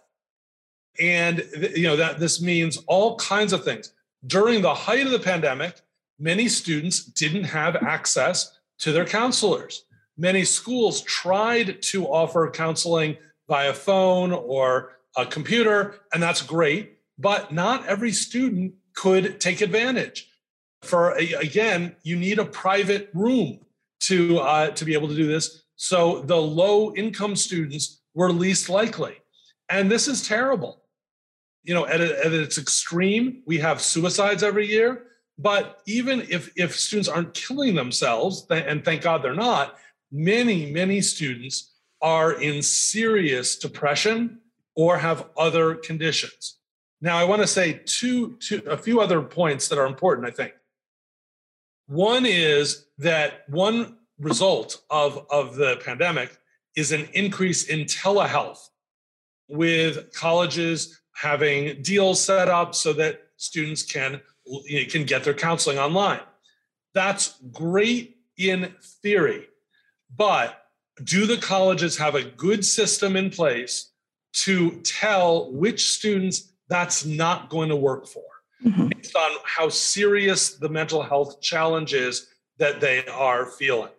And 1.00 1.44
you 1.76 1.84
know 1.84 1.96
that 1.96 2.18
this 2.18 2.42
means 2.42 2.78
all 2.86 3.16
kinds 3.16 3.52
of 3.52 3.64
things. 3.64 3.92
During 4.26 4.62
the 4.62 4.74
height 4.74 5.06
of 5.06 5.12
the 5.12 5.18
pandemic 5.18 5.80
many 6.18 6.48
students 6.48 7.04
didn't 7.04 7.44
have 7.44 7.76
access 7.76 8.58
to 8.78 8.92
their 8.92 9.04
counselors. 9.04 9.84
Many 10.16 10.44
schools 10.44 11.02
tried 11.02 11.80
to 11.82 12.06
offer 12.06 12.50
counseling 12.50 13.16
via 13.48 13.72
phone 13.72 14.32
or 14.32 14.96
a 15.16 15.24
computer 15.24 16.00
and 16.12 16.22
that's 16.22 16.42
great 16.42 16.98
but 17.18 17.52
not 17.52 17.86
every 17.86 18.12
student 18.12 18.74
could 18.94 19.40
take 19.40 19.60
advantage 19.60 20.27
for 20.82 21.12
again 21.12 21.94
you 22.02 22.16
need 22.16 22.38
a 22.38 22.44
private 22.44 23.10
room 23.12 23.58
to 24.00 24.38
uh, 24.38 24.70
to 24.70 24.84
be 24.84 24.94
able 24.94 25.08
to 25.08 25.16
do 25.16 25.26
this 25.26 25.62
so 25.76 26.20
the 26.22 26.36
low 26.36 26.94
income 26.94 27.36
students 27.36 28.00
were 28.14 28.32
least 28.32 28.68
likely 28.68 29.16
and 29.68 29.90
this 29.90 30.08
is 30.08 30.26
terrible 30.26 30.82
you 31.68 31.74
know, 31.74 31.86
at, 31.86 32.00
a, 32.00 32.24
at 32.24 32.32
its 32.32 32.56
extreme, 32.56 33.42
we 33.44 33.58
have 33.58 33.82
suicides 33.82 34.42
every 34.42 34.66
year. 34.66 35.04
But 35.38 35.82
even 35.86 36.22
if, 36.30 36.50
if 36.56 36.74
students 36.74 37.10
aren't 37.10 37.34
killing 37.34 37.74
themselves, 37.74 38.46
and 38.50 38.82
thank 38.82 39.02
God 39.02 39.22
they're 39.22 39.34
not, 39.34 39.76
many, 40.10 40.72
many 40.72 41.02
students 41.02 41.74
are 42.00 42.40
in 42.40 42.62
serious 42.62 43.58
depression 43.58 44.38
or 44.74 44.96
have 44.96 45.26
other 45.36 45.74
conditions. 45.74 46.56
Now, 47.02 47.18
I 47.18 47.24
want 47.24 47.42
to 47.42 47.46
say 47.46 47.82
two, 47.84 48.38
two, 48.40 48.62
a 48.66 48.76
few 48.76 49.02
other 49.02 49.20
points 49.20 49.68
that 49.68 49.78
are 49.78 49.86
important, 49.86 50.26
I 50.26 50.30
think. 50.30 50.54
One 51.88 52.26
is 52.26 52.84
that 52.98 53.48
one 53.48 53.96
result 54.18 54.82
of, 54.90 55.26
of 55.30 55.56
the 55.56 55.76
pandemic 55.82 56.36
is 56.76 56.92
an 56.92 57.08
increase 57.14 57.64
in 57.64 57.86
telehealth 57.86 58.68
with 59.48 60.12
colleges 60.12 61.00
having 61.14 61.80
deals 61.80 62.22
set 62.22 62.48
up 62.48 62.74
so 62.74 62.92
that 62.92 63.22
students 63.38 63.82
can 63.82 64.20
you 64.44 64.82
know, 64.82 64.88
can 64.90 65.04
get 65.04 65.24
their 65.24 65.32
counseling 65.32 65.78
online. 65.78 66.20
That's 66.92 67.40
great 67.52 68.18
in 68.36 68.74
theory, 69.02 69.46
but 70.14 70.62
do 71.02 71.26
the 71.26 71.38
colleges 71.38 71.96
have 71.96 72.14
a 72.14 72.22
good 72.22 72.66
system 72.66 73.16
in 73.16 73.30
place 73.30 73.92
to 74.44 74.82
tell 74.82 75.50
which 75.52 75.88
students 75.88 76.52
that's 76.68 77.06
not 77.06 77.48
going 77.48 77.70
to 77.70 77.76
work 77.76 78.06
for 78.06 78.24
mm-hmm. 78.64 78.88
based 78.88 79.16
on 79.16 79.30
how 79.44 79.68
serious 79.68 80.54
the 80.54 80.68
mental 80.68 81.02
health 81.02 81.40
challenge 81.40 81.94
is 81.94 82.28
that 82.58 82.80
they 82.80 83.06
are 83.06 83.46
feeling? 83.46 83.92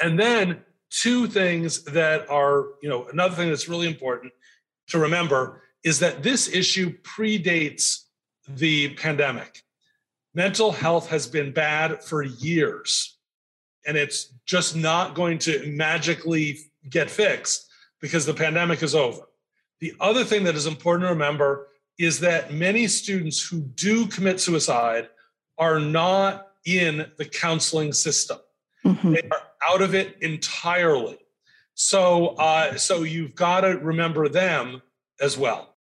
And 0.00 0.18
then 0.18 0.62
two 0.90 1.26
things 1.26 1.82
that 1.84 2.28
are, 2.30 2.66
you 2.82 2.88
know, 2.88 3.06
another 3.12 3.34
thing 3.34 3.48
that's 3.48 3.68
really 3.68 3.88
important 3.88 4.32
to 4.88 4.98
remember 4.98 5.62
is 5.82 5.98
that 6.00 6.22
this 6.22 6.48
issue 6.48 6.96
predates 7.02 8.04
the 8.48 8.94
pandemic. 8.94 9.62
Mental 10.34 10.72
health 10.72 11.08
has 11.08 11.26
been 11.26 11.52
bad 11.52 12.02
for 12.02 12.22
years, 12.22 13.18
and 13.86 13.96
it's 13.96 14.32
just 14.46 14.74
not 14.74 15.14
going 15.14 15.38
to 15.38 15.64
magically 15.66 16.58
get 16.90 17.10
fixed 17.10 17.68
because 18.00 18.26
the 18.26 18.34
pandemic 18.34 18.82
is 18.82 18.94
over. 18.94 19.22
The 19.80 19.94
other 20.00 20.24
thing 20.24 20.44
that 20.44 20.56
is 20.56 20.66
important 20.66 21.06
to 21.06 21.12
remember 21.12 21.68
is 21.98 22.20
that 22.20 22.52
many 22.52 22.86
students 22.86 23.46
who 23.46 23.60
do 23.60 24.06
commit 24.06 24.40
suicide 24.40 25.08
are 25.58 25.78
not 25.78 26.48
in 26.66 27.10
the 27.18 27.24
counseling 27.24 27.92
system. 27.92 28.38
Mm-hmm. 28.84 29.12
They 29.12 29.22
are 29.30 29.70
out 29.70 29.82
of 29.82 29.94
it 29.94 30.16
entirely. 30.20 31.18
So, 31.74 32.28
uh, 32.36 32.76
so 32.76 33.02
you've 33.02 33.34
got 33.34 33.60
to 33.60 33.78
remember 33.78 34.28
them 34.28 34.82
as 35.20 35.38
well. 35.38 35.76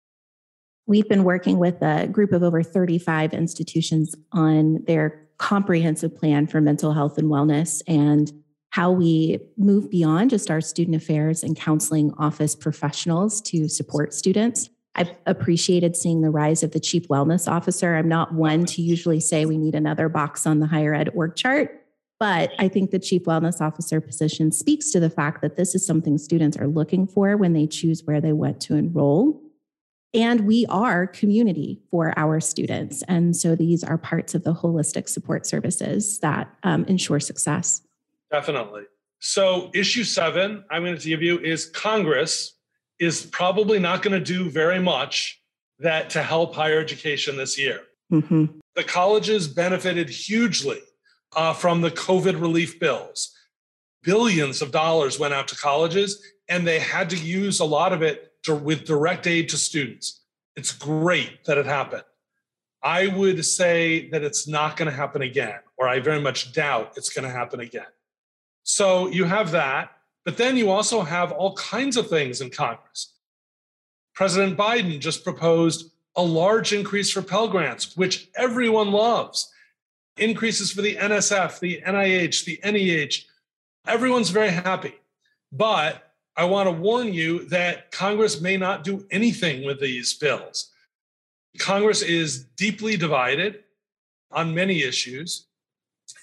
We've 0.86 1.08
been 1.08 1.24
working 1.24 1.60
with 1.60 1.82
a 1.82 2.08
group 2.08 2.34
of 2.34 2.44
over 2.44 2.62
35 2.62 3.34
institutions 3.34 4.16
on 4.32 4.84
their 4.86 5.28
comprehensive 5.38 6.16
plan 6.16 6.48
for 6.48 6.62
mental 6.62 6.94
health 6.94 7.18
and 7.18 7.30
wellness 7.30 7.82
and 7.88 8.32
how 8.72 8.92
we 8.92 9.40
move 9.58 9.90
beyond 9.90 10.30
just 10.30 10.50
our 10.50 10.60
student 10.60 10.96
affairs 10.96 11.44
and 11.44 11.56
counseling 11.56 12.12
office 12.18 12.56
professionals 12.56 13.40
to 13.42 13.68
support 13.68 14.14
students. 14.14 14.70
I've 14.96 15.12
appreciated 15.26 15.96
seeing 15.96 16.22
the 16.22 16.30
rise 16.30 16.62
of 16.62 16.72
the 16.72 16.80
chief 16.80 17.08
wellness 17.08 17.52
officer. 17.52 17.96
I'm 17.96 18.08
not 18.08 18.34
one 18.34 18.66
to 18.66 18.82
usually 18.82 19.20
say 19.20 19.46
we 19.46 19.58
need 19.58 19.76
another 19.76 20.08
box 20.08 20.46
on 20.46 20.60
the 20.60 20.68
higher 20.68 20.94
ed 20.94 21.10
org 21.16 21.36
chart, 21.36 21.84
but 22.20 22.52
I 22.60 22.68
think 22.68 22.92
the 22.92 23.00
chief 23.00 23.24
wellness 23.24 23.60
officer 23.60 24.00
position 24.00 24.52
speaks 24.52 24.92
to 24.92 25.00
the 25.00 25.10
fact 25.10 25.42
that 25.42 25.56
this 25.56 25.74
is 25.74 25.86
something 25.86 26.18
students 26.18 26.58
are 26.58 26.68
looking 26.68 27.08
for 27.08 27.36
when 27.38 27.54
they 27.54 27.66
choose 27.66 28.04
where 28.06 28.22
they 28.22 28.34
want 28.34 28.62
to 28.62 28.76
enroll. 28.76 29.42
And 30.14 30.42
we 30.42 30.68
are 30.70 31.08
community 31.08 31.82
for 31.90 32.14
our 32.18 32.40
students. 32.40 33.02
And 33.08 33.36
so 33.36 33.56
these 33.56 33.84
are 33.84 33.98
parts 33.98 34.36
of 34.36 34.44
the 34.44 34.54
holistic 34.54 35.10
support 35.10 35.48
services 35.48 36.20
that 36.20 36.54
um, 36.62 36.86
ensure 36.86 37.20
success. 37.20 37.82
Definitely. 38.32 38.84
So, 39.20 39.72
issue 39.74 40.04
seven, 40.04 40.66
I'm 40.70 40.84
going 40.84 40.98
to 40.98 41.10
give 41.10 41.22
you 41.22 41.40
is 41.40 41.66
Congress 41.66 42.56
is 43.00 43.26
probably 43.26 43.80
not 43.80 44.02
going 44.02 44.18
to 44.18 44.34
do 44.34 44.50
very 44.50 44.80
much 44.80 45.42
that 45.80 46.10
to 46.12 46.24
help 46.24 46.56
higher 46.56 46.80
education 46.80 47.36
this 47.38 47.60
year. 47.60 47.82
Mm-hmm. 48.12 48.46
The 48.76 48.84
colleges 48.84 49.48
benefited 49.48 50.10
hugely 50.10 50.80
uh, 51.36 51.54
from 51.54 51.82
the 51.82 51.92
COVID 51.92 52.40
relief 52.40 52.80
bills. 52.80 53.36
Billions 54.04 54.62
of 54.62 54.72
dollars 54.72 55.20
went 55.20 55.34
out 55.34 55.48
to 55.50 55.56
colleges, 55.56 56.22
and 56.50 56.68
they 56.68 56.80
had 56.80 57.10
to 57.10 57.18
use 57.18 57.60
a 57.60 57.66
lot 57.66 57.94
of 57.94 58.02
it 58.02 58.34
to, 58.44 58.56
with 58.56 58.86
direct 58.86 59.28
aid 59.28 59.50
to 59.50 59.58
students. 59.58 60.22
It's 60.56 60.72
great 60.72 61.46
that 61.46 61.58
it 61.58 61.66
happened. 61.66 62.04
I 62.84 63.08
would 63.08 63.44
say 63.46 64.10
that 64.10 64.24
it's 64.24 64.48
not 64.48 64.76
going 64.76 64.92
to 64.92 64.96
happen 64.96 65.22
again, 65.22 65.60
or 65.78 65.88
I 65.88 66.00
very 66.00 66.20
much 66.20 66.52
doubt 66.54 66.94
it's 66.98 67.10
going 67.10 67.24
to 67.24 67.32
happen 67.32 67.62
again. 67.62 67.88
So 68.64 69.08
you 69.08 69.24
have 69.24 69.52
that, 69.52 69.93
but 70.26 70.38
then 70.38 70.58
you 70.58 70.70
also 70.70 71.02
have 71.02 71.32
all 71.32 71.54
kinds 71.56 71.98
of 71.98 72.08
things 72.08 72.42
in 72.42 72.50
Congress. 72.50 73.14
President 74.14 74.58
Biden 74.58 75.00
just 75.00 75.24
proposed 75.24 75.92
a 76.16 76.22
large 76.22 76.74
increase 76.74 77.12
for 77.12 77.22
Pell 77.22 77.48
Grants, 77.48 77.98
which 77.98 78.30
everyone 78.36 78.92
loves. 78.92 79.52
Increases 80.18 80.72
for 80.72 80.82
the 80.82 80.96
NSF, 80.96 81.60
the 81.60 81.82
NIH, 81.86 82.46
the 82.46 82.60
NEH. 82.64 83.26
Everyone's 83.88 84.30
very 84.30 84.52
happy. 84.52 84.94
But 85.52 86.14
I 86.36 86.46
want 86.46 86.68
to 86.68 86.72
warn 86.72 87.14
you 87.14 87.46
that 87.50 87.92
Congress 87.92 88.42
may 88.42 88.58
not 88.58 88.84
do 88.84 89.06
anything 89.12 89.66
with 89.66 89.80
these 89.80 90.14
bills. 90.14 90.72
Congress 91.60 92.02
is 92.02 92.46
deeply 92.56 92.98
divided 92.98 93.64
on 94.32 94.56
many 94.56 94.84
issues. 94.84 95.48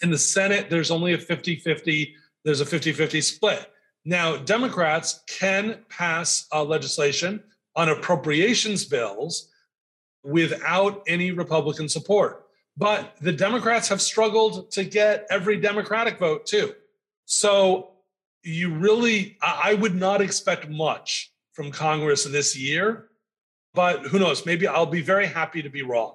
In 0.02 0.10
the 0.10 0.18
Senate, 0.18 0.70
there's 0.70 0.90
only 0.90 1.12
a 1.12 1.18
50 1.18 1.56
50, 1.56 2.14
there's 2.44 2.60
a 2.60 2.66
50 2.66 2.92
50 2.92 3.20
split. 3.20 3.70
Now, 4.04 4.36
Democrats 4.36 5.22
can 5.26 5.84
pass 5.88 6.46
legislation 6.52 7.42
on 7.76 7.88
appropriations 7.88 8.84
bills 8.84 9.50
without 10.22 11.02
any 11.06 11.32
Republican 11.32 11.88
support. 11.88 12.46
But 12.76 13.16
the 13.20 13.32
Democrats 13.32 13.88
have 13.88 14.00
struggled 14.00 14.70
to 14.72 14.84
get 14.84 15.26
every 15.30 15.60
Democratic 15.60 16.18
vote 16.18 16.46
too. 16.46 16.74
So 17.26 17.92
you 18.42 18.74
really, 18.74 19.36
I 19.42 19.74
would 19.74 19.94
not 19.94 20.20
expect 20.20 20.68
much 20.68 21.32
from 21.52 21.70
Congress 21.70 22.24
this 22.24 22.56
year, 22.56 23.08
but 23.74 24.06
who 24.06 24.18
knows? 24.18 24.46
Maybe 24.46 24.66
I'll 24.66 24.86
be 24.86 25.02
very 25.02 25.26
happy 25.26 25.62
to 25.62 25.68
be 25.68 25.82
wrong. 25.82 26.14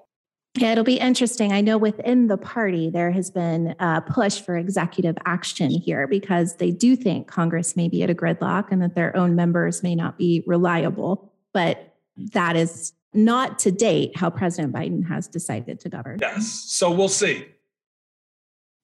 Yeah, 0.57 0.71
it'll 0.71 0.85
be 0.85 0.99
interesting. 0.99 1.51
I 1.51 1.59
know 1.59 1.77
within 1.77 2.27
the 2.27 2.37
party, 2.37 2.89
there 2.89 3.11
has 3.11 3.29
been 3.29 3.75
a 3.79 4.01
push 4.01 4.39
for 4.39 4.55
executive 4.55 5.17
action 5.25 5.69
here 5.69 6.07
because 6.07 6.55
they 6.55 6.71
do 6.71 6.95
think 6.95 7.27
Congress 7.27 7.75
may 7.75 7.89
be 7.89 8.03
at 8.03 8.09
a 8.09 8.15
gridlock 8.15 8.71
and 8.71 8.81
that 8.81 8.95
their 8.95 9.15
own 9.17 9.35
members 9.35 9.83
may 9.83 9.95
not 9.95 10.17
be 10.17 10.43
reliable. 10.47 11.33
But 11.51 11.95
that 12.33 12.55
is 12.55 12.93
not 13.13 13.59
to 13.59 13.71
date 13.71 14.15
how 14.15 14.29
President 14.29 14.73
Biden 14.73 15.05
has 15.07 15.27
decided 15.27 15.79
to 15.81 15.89
govern. 15.89 16.19
Yes. 16.21 16.65
So 16.67 16.89
we'll 16.89 17.09
see. 17.09 17.45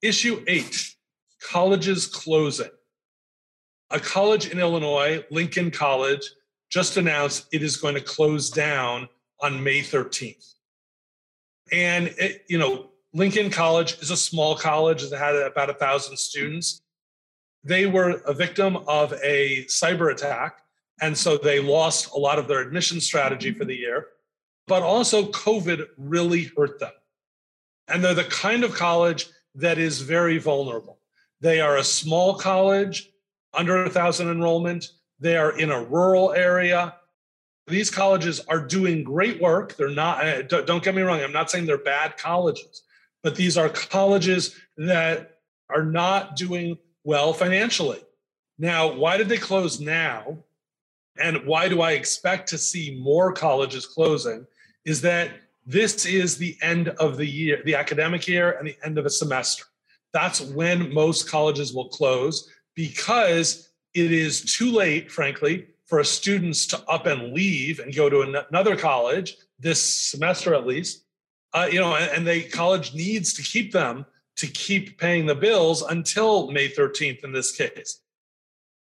Issue 0.02 0.44
eight 0.48 0.96
colleges 1.42 2.06
closing. 2.06 2.70
A 3.92 4.00
college 4.00 4.50
in 4.50 4.60
Illinois, 4.60 5.24
Lincoln 5.32 5.70
College, 5.72 6.24
just 6.70 6.98
announced 6.98 7.48
it 7.52 7.62
is 7.62 7.78
going 7.78 7.96
to 7.96 8.02
close 8.02 8.50
down 8.50 9.10
on 9.42 9.62
May 9.62 9.82
13th. 9.82 10.56
And, 11.72 12.08
it, 12.18 12.44
you 12.48 12.58
know, 12.58 12.90
Lincoln 13.14 13.50
College 13.50 13.98
is 14.00 14.12
a 14.12 14.18
small 14.18 14.56
college 14.56 15.10
that 15.10 15.18
had 15.18 15.36
about 15.36 15.70
a 15.70 15.74
thousand 15.74 16.18
students. 16.18 16.82
They 17.64 17.86
were 17.86 18.22
a 18.26 18.34
victim 18.34 18.78
of 18.88 19.14
a 19.24 19.66
cyber 19.66 20.12
attack. 20.12 20.62
And 21.02 21.18
so 21.18 21.38
they 21.38 21.60
lost 21.60 22.12
a 22.14 22.20
lot 22.20 22.40
of 22.40 22.48
their 22.48 22.62
admission 22.62 23.02
strategy 23.02 23.52
for 23.54 23.66
the 23.66 23.76
year. 23.76 24.08
But 24.68 24.84
also, 24.84 25.32
COVID 25.32 25.88
really 25.98 26.52
hurt 26.56 26.80
them. 26.80 26.92
And 27.88 28.04
they're 28.04 28.14
the 28.14 28.24
kind 28.26 28.64
of 28.64 28.76
college 28.76 29.28
that 29.56 29.78
is 29.78 30.02
very 30.02 30.38
vulnerable. 30.38 31.00
They 31.42 31.60
are 31.60 31.78
a 31.78 31.84
small 31.84 32.36
college, 32.36 33.12
under 33.54 33.84
a 33.84 33.90
thousand 33.90 34.30
enrollment. 34.30 34.92
They 35.20 35.36
are 35.36 35.58
in 35.58 35.72
a 35.72 35.84
rural 35.84 36.32
area. 36.34 36.96
These 37.68 37.90
colleges 37.90 38.40
are 38.48 38.60
doing 38.60 39.04
great 39.04 39.42
work. 39.42 39.76
They're 39.76 39.90
not, 39.90 40.26
uh, 40.26 40.42
don't 40.64 40.84
get 40.84 40.96
me 40.96 41.02
wrong, 41.02 41.22
I'm 41.22 41.32
not 41.32 41.50
saying 41.52 41.66
they're 41.66 41.78
bad 41.78 42.18
colleges, 42.18 42.84
but 43.24 43.36
these 43.36 43.58
are 43.58 43.70
colleges 43.70 44.56
that 44.78 45.40
are 45.70 45.84
not 45.84 46.36
doing 46.36 46.78
well 47.04 47.34
financially. 47.34 48.00
Now, 48.58 48.94
why 48.94 49.18
did 49.18 49.30
they 49.30 49.38
close 49.38 49.80
now? 49.80 50.38
And 51.18 51.46
why 51.46 51.70
do 51.70 51.82
I 51.82 51.92
expect 51.92 52.50
to 52.50 52.58
see 52.58 53.00
more 53.02 53.34
colleges 53.34 53.86
closing? 53.86 54.46
Is 54.86 55.02
that 55.02 55.32
this 55.66 56.06
is 56.06 56.38
the 56.38 56.58
end 56.62 56.90
of 56.90 57.18
the 57.18 57.26
year, 57.26 57.62
the 57.66 57.76
academic 57.76 58.28
year, 58.28 58.54
and 58.54 58.68
the 58.68 58.78
end 58.84 58.98
of 58.98 59.06
a 59.06 59.10
semester. 59.10 59.66
That's 60.14 60.42
when 60.42 60.94
most 60.94 61.30
colleges 61.30 61.74
will 61.74 61.90
close 61.90 62.50
because 62.76 63.70
it 63.94 64.12
is 64.12 64.42
too 64.42 64.72
late, 64.72 65.12
frankly, 65.12 65.68
for 65.92 66.06
students 66.06 66.66
to 66.68 66.82
up 66.88 67.06
and 67.06 67.34
leave 67.34 67.80
and 67.80 67.94
go 67.94 68.10
to 68.10 68.22
another 68.50 68.78
college 68.78 69.36
this 69.60 69.84
semester 69.84 70.56
at 70.56 70.66
least. 70.66 71.04
Uh, 71.52 71.68
you 71.70 71.82
know, 71.82 71.98
and, 71.98 72.10
and 72.12 72.26
the 72.26 72.44
college 72.44 72.94
needs 72.94 73.34
to 73.34 73.42
keep 73.42 73.74
them 73.74 74.06
to 74.38 74.48
keep 74.48 74.98
paying 74.98 75.26
the 75.26 75.36
bills 75.36 75.82
until 75.82 76.50
May 76.50 76.70
13th 76.70 77.26
in 77.26 77.34
this 77.34 77.52
case. 77.52 78.00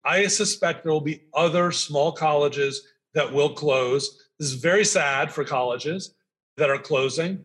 I 0.06 0.28
suspect 0.28 0.84
there 0.84 0.94
will 0.94 1.02
be 1.02 1.24
other 1.34 1.74
small 1.74 2.13
colleges 2.13 2.88
that 3.13 3.34
will 3.34 3.54
close. 3.54 4.26
This 4.39 4.48
is 4.48 4.54
very 4.54 4.86
sad 4.86 5.30
for 5.30 5.44
colleges 5.44 6.16
that 6.56 6.70
are 6.70 6.80
closing. 6.80 7.44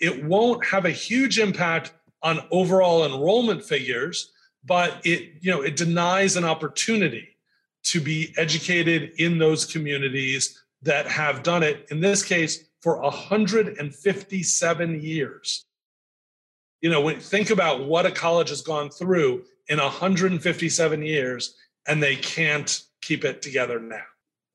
It 0.00 0.24
won't 0.24 0.66
have 0.66 0.86
a 0.86 0.90
huge 0.90 1.38
impact 1.38 1.92
on 2.20 2.40
overall 2.50 3.06
enrollment 3.06 3.62
figures, 3.62 4.32
but 4.64 5.00
it, 5.04 5.34
you 5.40 5.52
know, 5.52 5.62
it 5.62 5.76
denies 5.76 6.34
an 6.34 6.44
opportunity 6.44 7.31
to 7.84 8.00
be 8.00 8.34
educated 8.36 9.12
in 9.18 9.38
those 9.38 9.64
communities 9.64 10.62
that 10.82 11.06
have 11.06 11.42
done 11.42 11.62
it, 11.62 11.86
in 11.90 12.00
this 12.00 12.22
case, 12.22 12.64
for 12.80 13.00
157 13.00 15.00
years. 15.00 15.64
You 16.80 16.90
know, 16.90 17.00
when 17.00 17.20
think 17.20 17.50
about 17.50 17.86
what 17.86 18.06
a 18.06 18.10
college 18.10 18.48
has 18.48 18.62
gone 18.62 18.90
through 18.90 19.44
in 19.68 19.78
157 19.78 21.02
years, 21.02 21.54
and 21.86 22.02
they 22.02 22.16
can't 22.16 22.82
keep 23.00 23.24
it 23.24 23.42
together 23.42 23.80
now. 23.80 24.02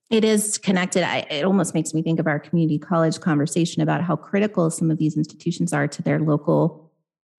It 0.09 0.23
is 0.23 0.57
connected. 0.57 1.03
I, 1.03 1.25
it 1.29 1.43
almost 1.43 1.73
makes 1.73 1.93
me 1.93 2.01
think 2.01 2.19
of 2.19 2.27
our 2.27 2.39
community 2.39 2.79
college 2.79 3.19
conversation 3.19 3.81
about 3.81 4.01
how 4.01 4.15
critical 4.15 4.69
some 4.69 4.89
of 4.89 4.97
these 4.97 5.17
institutions 5.17 5.73
are 5.73 5.87
to 5.87 6.01
their 6.01 6.19
local 6.19 6.86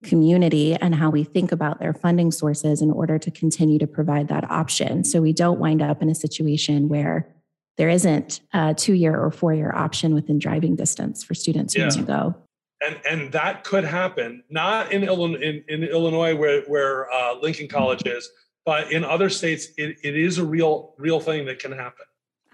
community 0.05 0.75
and 0.75 0.95
how 0.95 1.11
we 1.11 1.25
think 1.25 1.51
about 1.51 1.81
their 1.81 1.93
funding 1.93 2.31
sources 2.31 2.81
in 2.81 2.91
order 2.91 3.19
to 3.19 3.31
continue 3.31 3.79
to 3.79 3.87
provide 3.87 4.29
that 4.29 4.49
option. 4.51 5.05
So 5.05 5.21
we 5.21 5.33
don't 5.33 5.59
wind 5.59 5.83
up 5.83 6.03
in 6.03 6.09
a 6.09 6.15
situation 6.15 6.89
where 6.89 7.35
there 7.77 7.89
isn't 7.89 8.41
a 8.53 8.75
two 8.75 8.95
year 8.95 9.19
or 9.19 9.31
four 9.31 9.55
year 9.55 9.73
option 9.75 10.15
within 10.15 10.39
driving 10.39 10.77
distance 10.77 11.25
for 11.25 11.35
students 11.35 11.77
yeah. 11.77 11.91
who 11.91 12.03
go. 12.03 12.35
And, 12.81 13.01
and 13.09 13.33
that 13.33 13.65
could 13.65 13.85
happen, 13.85 14.45
not 14.51 14.93
in 14.93 15.03
Illinois, 15.03 15.41
in, 15.41 15.65
in 15.69 15.83
Illinois 15.83 16.37
where, 16.37 16.63
where 16.63 17.13
uh, 17.13 17.35
Lincoln 17.41 17.67
College 17.67 18.03
is, 18.07 18.31
but 18.65 18.93
in 18.93 19.05
other 19.05 19.31
states, 19.31 19.69
it, 19.77 19.97
it 20.05 20.17
is 20.17 20.39
a 20.39 20.45
real, 20.45 20.95
real 20.97 21.19
thing 21.19 21.47
that 21.47 21.59
can 21.59 21.73
happen. 21.73 22.05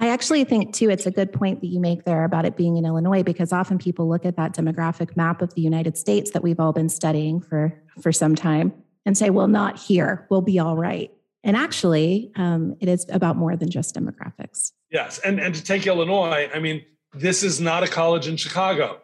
I 0.04 0.08
actually 0.08 0.44
think, 0.44 0.74
too, 0.74 0.90
it's 0.90 1.06
a 1.06 1.10
good 1.10 1.32
point 1.32 1.62
that 1.62 1.68
you 1.68 1.80
make 1.80 2.04
there 2.04 2.24
about 2.24 2.44
it 2.44 2.58
being 2.58 2.76
in 2.76 2.84
Illinois, 2.84 3.22
because 3.22 3.54
often 3.54 3.78
people 3.78 4.06
look 4.06 4.26
at 4.26 4.36
that 4.36 4.54
demographic 4.54 5.16
map 5.16 5.40
of 5.40 5.54
the 5.54 5.62
United 5.62 5.96
States 5.96 6.32
that 6.32 6.42
we've 6.42 6.60
all 6.60 6.74
been 6.74 6.90
studying 6.90 7.40
for, 7.40 7.72
for 8.02 8.12
some 8.12 8.34
time 8.34 8.74
and 9.06 9.16
say, 9.16 9.30
well, 9.30 9.48
not 9.48 9.78
here, 9.78 10.26
we'll 10.28 10.42
be 10.42 10.58
all 10.58 10.76
right. 10.76 11.10
And 11.42 11.56
actually, 11.56 12.30
um, 12.36 12.76
it 12.80 12.88
is 12.90 13.06
about 13.08 13.36
more 13.36 13.56
than 13.56 13.70
just 13.70 13.94
demographics. 13.94 14.72
Yes. 14.90 15.20
And, 15.20 15.40
and 15.40 15.54
to 15.54 15.64
take 15.64 15.86
Illinois, 15.86 16.50
I 16.54 16.58
mean, 16.58 16.84
this 17.14 17.42
is 17.42 17.58
not 17.58 17.82
a 17.82 17.88
college 17.88 18.28
in 18.28 18.36
Chicago. 18.36 19.00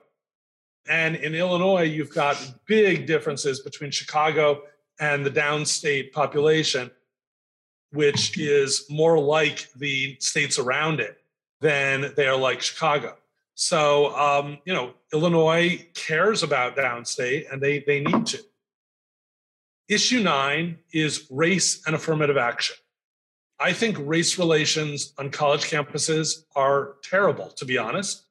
And 0.86 1.16
in 1.16 1.34
Illinois, 1.34 1.84
you've 1.84 2.12
got 2.12 2.36
big 2.66 3.06
differences 3.06 3.60
between 3.60 3.90
Chicago 3.90 4.64
and 4.98 5.24
the 5.24 5.30
downstate 5.30 6.12
population 6.12 6.90
which 7.92 8.38
is 8.38 8.86
more 8.88 9.18
like 9.18 9.68
the 9.76 10.16
states 10.20 10.58
around 10.58 11.00
it 11.00 11.18
than 11.60 12.12
they 12.16 12.26
are 12.26 12.36
like 12.36 12.60
Chicago. 12.60 13.16
So, 13.54 14.16
um, 14.16 14.58
you 14.64 14.72
know, 14.72 14.94
Illinois 15.12 15.86
cares 15.94 16.42
about 16.42 16.76
downstate 16.76 17.52
and 17.52 17.60
they, 17.60 17.80
they 17.80 18.00
need 18.00 18.26
to. 18.26 18.40
Issue 19.88 20.22
nine 20.22 20.78
is 20.92 21.26
race 21.30 21.82
and 21.86 21.94
affirmative 21.94 22.36
action. 22.36 22.76
I 23.58 23.74
think 23.74 23.98
race 24.00 24.38
relations 24.38 25.12
on 25.18 25.30
college 25.30 25.64
campuses 25.64 26.44
are 26.56 26.94
terrible, 27.02 27.48
to 27.50 27.64
be 27.66 27.76
honest. 27.76 28.22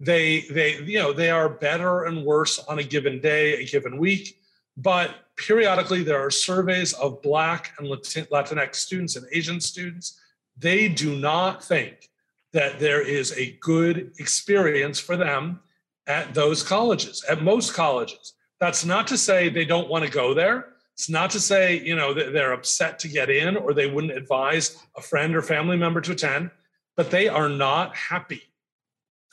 They, 0.00 0.40
they, 0.50 0.76
you 0.78 0.98
know, 0.98 1.12
they 1.12 1.30
are 1.30 1.48
better 1.48 2.04
and 2.04 2.24
worse 2.24 2.58
on 2.60 2.78
a 2.78 2.82
given 2.82 3.20
day, 3.20 3.60
a 3.60 3.66
given 3.66 3.98
week. 3.98 4.40
But 4.76 5.14
periodically, 5.36 6.02
there 6.02 6.24
are 6.24 6.30
surveys 6.30 6.92
of 6.94 7.22
Black 7.22 7.74
and 7.78 7.88
Latinx 7.88 8.74
students 8.74 9.16
and 9.16 9.26
Asian 9.32 9.60
students. 9.60 10.20
They 10.56 10.88
do 10.88 11.16
not 11.16 11.64
think 11.64 12.10
that 12.52 12.78
there 12.78 13.02
is 13.02 13.32
a 13.36 13.58
good 13.60 14.12
experience 14.18 15.00
for 15.00 15.16
them 15.16 15.60
at 16.06 16.34
those 16.34 16.62
colleges, 16.62 17.24
at 17.28 17.42
most 17.42 17.74
colleges. 17.74 18.34
That's 18.60 18.84
not 18.84 19.06
to 19.08 19.18
say 19.18 19.48
they 19.48 19.64
don't 19.64 19.88
want 19.88 20.04
to 20.04 20.10
go 20.10 20.34
there. 20.34 20.74
It's 20.92 21.10
not 21.10 21.30
to 21.30 21.40
say, 21.40 21.80
you 21.80 21.96
know, 21.96 22.14
they're 22.14 22.52
upset 22.52 23.00
to 23.00 23.08
get 23.08 23.28
in 23.28 23.56
or 23.56 23.74
they 23.74 23.90
wouldn't 23.90 24.16
advise 24.16 24.76
a 24.96 25.02
friend 25.02 25.34
or 25.34 25.42
family 25.42 25.76
member 25.76 26.00
to 26.00 26.12
attend, 26.12 26.50
but 26.96 27.10
they 27.10 27.26
are 27.26 27.48
not 27.48 27.96
happy. 27.96 28.42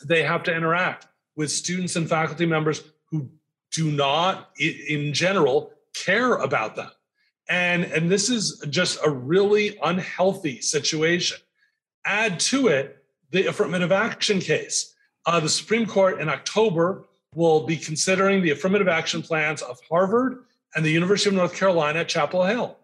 They 0.04 0.24
have 0.24 0.42
to 0.44 0.56
interact 0.56 1.08
with 1.36 1.52
students 1.52 1.96
and 1.96 2.10
faculty 2.10 2.48
members 2.48 2.84
who 3.12 3.30
do 3.72 3.92
not, 3.92 4.50
in 4.60 5.14
general, 5.14 5.72
care 5.94 6.36
about 6.36 6.76
them. 6.76 6.90
And, 7.50 7.86
and 7.86 8.10
this 8.10 8.30
is 8.30 8.64
just 8.70 9.00
a 9.04 9.10
really 9.10 9.78
unhealthy 9.84 10.62
situation. 10.62 11.38
Add 12.06 12.40
to 12.42 12.68
it 12.68 13.04
the 13.32 13.48
affirmative 13.48 13.92
action 13.92 14.40
case. 14.40 14.94
Uh, 15.26 15.40
the 15.40 15.50
Supreme 15.50 15.86
Court 15.86 16.20
in 16.20 16.30
October 16.30 17.06
will 17.36 17.66
be 17.66 17.78
considering 17.78 18.42
the 18.42 18.52
affirmative 18.52 18.88
action 18.88 19.22
plans 19.22 19.62
of 19.62 19.80
Harvard 19.90 20.44
and 20.76 20.86
the 20.86 20.92
University 20.92 21.30
of 21.30 21.36
North 21.36 21.56
Carolina 21.56 22.00
at 22.00 22.10
Chapel 22.10 22.44
Hill. 22.46 22.78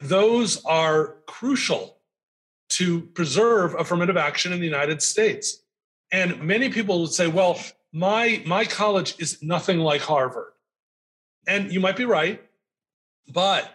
Those 0.00 0.64
are 0.64 1.16
crucial 1.26 1.96
to 2.70 3.00
preserve 3.00 3.74
affirmative 3.74 4.16
action 4.16 4.52
in 4.52 4.58
the 4.58 4.66
United 4.66 5.00
States. 5.00 5.62
And 6.12 6.42
many 6.42 6.68
people 6.68 7.00
would 7.00 7.12
say, 7.12 7.26
well, 7.26 7.58
my 7.96 8.42
my 8.44 8.66
college 8.66 9.14
is 9.18 9.42
nothing 9.42 9.78
like 9.78 10.02
Harvard. 10.02 10.52
And 11.48 11.72
you 11.72 11.80
might 11.80 11.96
be 11.96 12.04
right, 12.04 12.42
but 13.32 13.70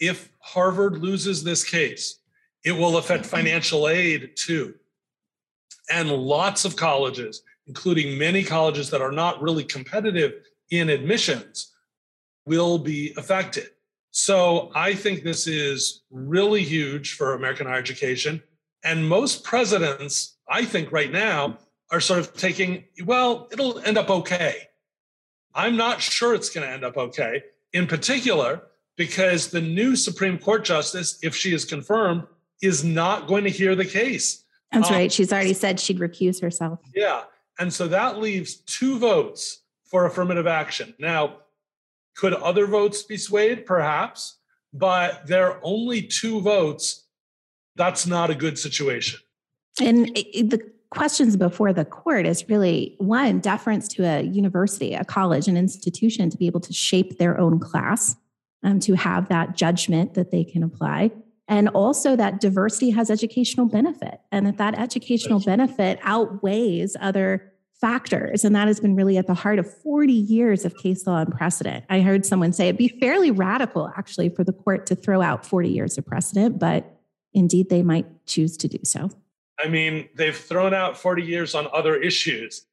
if 0.00 0.28
Harvard 0.40 0.98
loses 0.98 1.44
this 1.44 1.62
case, 1.62 2.18
it 2.64 2.72
will 2.72 2.96
affect 2.96 3.24
financial 3.24 3.88
aid 3.88 4.32
too. 4.34 4.74
And 5.88 6.10
lots 6.10 6.64
of 6.64 6.74
colleges, 6.74 7.42
including 7.68 8.18
many 8.18 8.42
colleges 8.42 8.90
that 8.90 9.02
are 9.02 9.12
not 9.12 9.40
really 9.40 9.64
competitive 9.64 10.32
in 10.70 10.88
admissions, 10.88 11.72
will 12.46 12.76
be 12.76 13.14
affected. 13.16 13.68
So 14.10 14.72
I 14.74 14.94
think 14.94 15.22
this 15.22 15.46
is 15.46 16.02
really 16.10 16.64
huge 16.64 17.14
for 17.14 17.34
American 17.34 17.68
higher 17.68 17.78
education. 17.78 18.42
And 18.82 19.08
most 19.08 19.44
presidents, 19.44 20.38
I 20.48 20.64
think 20.64 20.90
right 20.90 21.12
now, 21.12 21.58
are 21.90 22.00
sort 22.00 22.20
of 22.20 22.34
taking, 22.34 22.84
well, 23.04 23.48
it'll 23.52 23.78
end 23.80 23.98
up 23.98 24.10
okay. 24.10 24.68
I'm 25.54 25.76
not 25.76 26.00
sure 26.00 26.34
it's 26.34 26.50
going 26.50 26.66
to 26.66 26.72
end 26.72 26.84
up 26.84 26.96
okay, 26.96 27.42
in 27.72 27.86
particular, 27.86 28.62
because 28.96 29.48
the 29.48 29.60
new 29.60 29.96
Supreme 29.96 30.38
Court 30.38 30.64
justice, 30.64 31.18
if 31.22 31.34
she 31.34 31.52
is 31.52 31.64
confirmed, 31.64 32.24
is 32.62 32.84
not 32.84 33.26
going 33.26 33.44
to 33.44 33.50
hear 33.50 33.74
the 33.74 33.84
case. 33.84 34.44
That's 34.72 34.88
um, 34.88 34.94
right. 34.94 35.10
She's 35.10 35.32
already 35.32 35.54
said 35.54 35.80
she'd 35.80 35.98
recuse 35.98 36.40
herself. 36.40 36.78
Yeah. 36.94 37.22
And 37.58 37.72
so 37.72 37.88
that 37.88 38.18
leaves 38.18 38.56
two 38.56 38.98
votes 38.98 39.62
for 39.84 40.06
affirmative 40.06 40.46
action. 40.46 40.94
Now, 40.98 41.38
could 42.16 42.34
other 42.34 42.66
votes 42.66 43.02
be 43.02 43.16
swayed? 43.16 43.66
Perhaps, 43.66 44.38
but 44.72 45.26
there 45.26 45.50
are 45.50 45.60
only 45.62 46.02
two 46.02 46.40
votes. 46.40 47.06
That's 47.76 48.06
not 48.06 48.30
a 48.30 48.34
good 48.34 48.58
situation. 48.58 49.20
And 49.80 50.06
the 50.06 50.70
questions 50.90 51.36
before 51.36 51.72
the 51.72 51.84
court 51.84 52.26
is 52.26 52.48
really 52.48 52.96
one 52.98 53.40
deference 53.40 53.86
to 53.88 54.04
a 54.04 54.22
university, 54.22 54.94
a 54.94 55.04
college, 55.04 55.48
an 55.48 55.56
institution 55.56 56.30
to 56.30 56.36
be 56.36 56.46
able 56.46 56.60
to 56.60 56.72
shape 56.72 57.18
their 57.18 57.38
own 57.38 57.60
class, 57.60 58.16
um, 58.62 58.80
to 58.80 58.94
have 58.94 59.28
that 59.28 59.56
judgment 59.56 60.14
that 60.14 60.30
they 60.30 60.44
can 60.44 60.62
apply. 60.62 61.10
And 61.48 61.68
also 61.70 62.14
that 62.16 62.40
diversity 62.40 62.90
has 62.90 63.10
educational 63.10 63.66
benefit 63.66 64.20
and 64.30 64.46
that 64.46 64.58
that 64.58 64.78
educational 64.78 65.40
benefit 65.40 65.98
outweighs 66.02 66.96
other 67.00 67.52
factors. 67.80 68.44
And 68.44 68.54
that 68.54 68.68
has 68.68 68.78
been 68.78 68.94
really 68.94 69.16
at 69.16 69.26
the 69.26 69.34
heart 69.34 69.58
of 69.58 69.72
40 69.82 70.12
years 70.12 70.64
of 70.64 70.76
case 70.76 71.06
law 71.06 71.18
and 71.18 71.32
precedent. 71.32 71.84
I 71.88 72.00
heard 72.00 72.26
someone 72.26 72.52
say 72.52 72.68
it'd 72.68 72.76
be 72.76 72.88
fairly 72.88 73.30
radical 73.30 73.90
actually 73.96 74.28
for 74.28 74.44
the 74.44 74.52
court 74.52 74.86
to 74.86 74.94
throw 74.94 75.22
out 75.22 75.46
40 75.46 75.70
years 75.70 75.96
of 75.96 76.06
precedent, 76.06 76.58
but 76.58 77.00
indeed 77.32 77.70
they 77.70 77.82
might 77.82 78.06
choose 78.26 78.56
to 78.58 78.68
do 78.68 78.78
so. 78.84 79.10
I 79.62 79.68
mean, 79.68 80.08
they've 80.14 80.36
thrown 80.36 80.74
out 80.74 80.96
40 80.96 81.22
years 81.22 81.54
on 81.54 81.68
other 81.72 81.96
issues. 81.96 82.66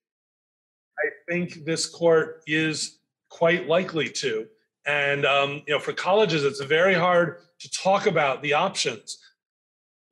I 0.97 1.10
think 1.30 1.65
this 1.65 1.86
court 1.86 2.43
is 2.47 3.00
quite 3.30 3.67
likely 3.67 4.10
to. 4.10 4.47
And 4.86 5.26
um, 5.26 5.63
you 5.67 5.73
know, 5.73 5.80
for 5.80 5.93
colleges, 5.93 6.43
it's 6.43 6.62
very 6.62 6.93
hard 6.93 7.39
to 7.60 7.71
talk 7.71 8.08
about 8.08 8.41
the 8.41 8.54
options. 8.54 9.17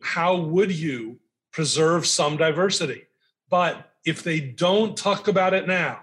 How 0.01 0.35
would 0.35 0.71
you 0.71 1.19
preserve 1.51 2.05
some 2.05 2.35
diversity? 2.35 3.03
But 3.49 3.91
if 4.05 4.21
they 4.21 4.39
don't 4.39 4.97
talk 4.97 5.27
about 5.27 5.53
it 5.53 5.67
now, 5.67 6.01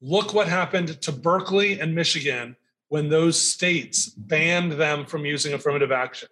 look 0.00 0.34
what 0.34 0.48
happened 0.48 1.00
to 1.00 1.12
Berkeley 1.12 1.80
and 1.80 1.94
Michigan 1.94 2.56
when 2.88 3.08
those 3.08 3.40
states 3.40 4.10
banned 4.10 4.72
them 4.72 5.06
from 5.06 5.24
using 5.24 5.54
affirmative 5.54 5.90
action 5.90 6.28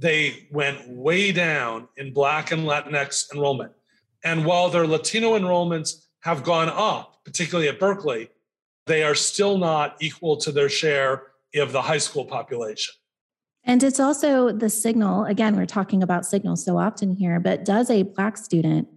they 0.00 0.48
went 0.50 0.88
way 0.88 1.30
down 1.30 1.86
in 1.98 2.12
Black 2.12 2.52
and 2.52 2.64
Latinx 2.64 3.32
enrollment. 3.34 3.72
And 4.24 4.46
while 4.46 4.70
their 4.70 4.86
Latino 4.86 5.38
enrollments 5.38 6.06
have 6.20 6.42
gone 6.42 6.70
up, 6.70 7.20
particularly 7.24 7.68
at 7.68 7.78
Berkeley, 7.78 8.30
they 8.86 9.02
are 9.02 9.14
still 9.14 9.58
not 9.58 9.96
equal 10.00 10.38
to 10.38 10.52
their 10.52 10.70
share 10.70 11.24
of 11.54 11.72
the 11.72 11.82
high 11.82 11.98
school 11.98 12.24
population. 12.24 12.94
And 13.64 13.82
it's 13.82 14.00
also 14.00 14.52
the 14.52 14.70
signal 14.70 15.24
again, 15.24 15.54
we're 15.54 15.66
talking 15.66 16.02
about 16.02 16.24
signals 16.24 16.64
so 16.64 16.78
often 16.78 17.14
here, 17.14 17.38
but 17.38 17.64
does 17.64 17.90
a 17.90 18.04
Black 18.04 18.38
student, 18.38 18.88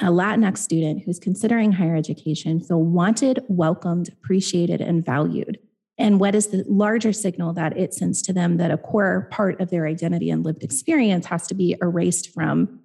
a 0.00 0.06
Latinx 0.06 0.58
student 0.58 1.02
who's 1.04 1.18
considering 1.18 1.72
higher 1.72 1.96
education 1.96 2.60
feel 2.60 2.82
wanted, 2.82 3.44
welcomed, 3.48 4.08
appreciated, 4.08 4.80
and 4.80 5.04
valued? 5.04 5.58
And 5.98 6.20
what 6.20 6.34
is 6.34 6.48
the 6.48 6.64
larger 6.68 7.12
signal 7.12 7.54
that 7.54 7.76
it 7.76 7.94
sends 7.94 8.20
to 8.22 8.32
them 8.32 8.58
that 8.58 8.70
a 8.70 8.76
core 8.76 9.28
part 9.30 9.60
of 9.60 9.70
their 9.70 9.86
identity 9.86 10.30
and 10.30 10.44
lived 10.44 10.62
experience 10.62 11.26
has 11.26 11.46
to 11.46 11.54
be 11.54 11.76
erased 11.80 12.32
from 12.34 12.80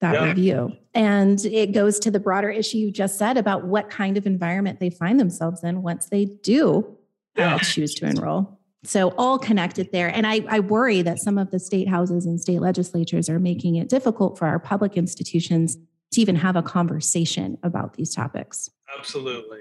that 0.00 0.14
yeah. 0.14 0.24
review? 0.26 0.76
And 0.94 1.44
it 1.44 1.72
goes 1.72 1.98
to 2.00 2.10
the 2.10 2.20
broader 2.20 2.50
issue 2.50 2.78
you 2.78 2.92
just 2.92 3.18
said 3.18 3.36
about 3.36 3.64
what 3.64 3.90
kind 3.90 4.16
of 4.16 4.26
environment 4.26 4.78
they 4.78 4.90
find 4.90 5.18
themselves 5.18 5.64
in 5.64 5.82
once 5.82 6.06
they 6.06 6.26
do 6.26 6.96
yeah. 7.36 7.58
choose 7.58 7.94
to 7.96 8.06
enroll. 8.06 8.60
So, 8.84 9.14
all 9.16 9.38
connected 9.38 9.90
there. 9.92 10.08
And 10.08 10.26
I, 10.26 10.42
I 10.48 10.60
worry 10.60 11.00
that 11.02 11.18
some 11.18 11.38
of 11.38 11.50
the 11.50 11.58
state 11.58 11.88
houses 11.88 12.26
and 12.26 12.38
state 12.38 12.60
legislatures 12.60 13.30
are 13.30 13.40
making 13.40 13.76
it 13.76 13.88
difficult 13.88 14.38
for 14.38 14.46
our 14.46 14.58
public 14.58 14.96
institutions 14.96 15.78
to 16.12 16.20
even 16.20 16.36
have 16.36 16.54
a 16.54 16.62
conversation 16.62 17.58
about 17.62 17.94
these 17.94 18.14
topics. 18.14 18.70
Absolutely. 18.96 19.60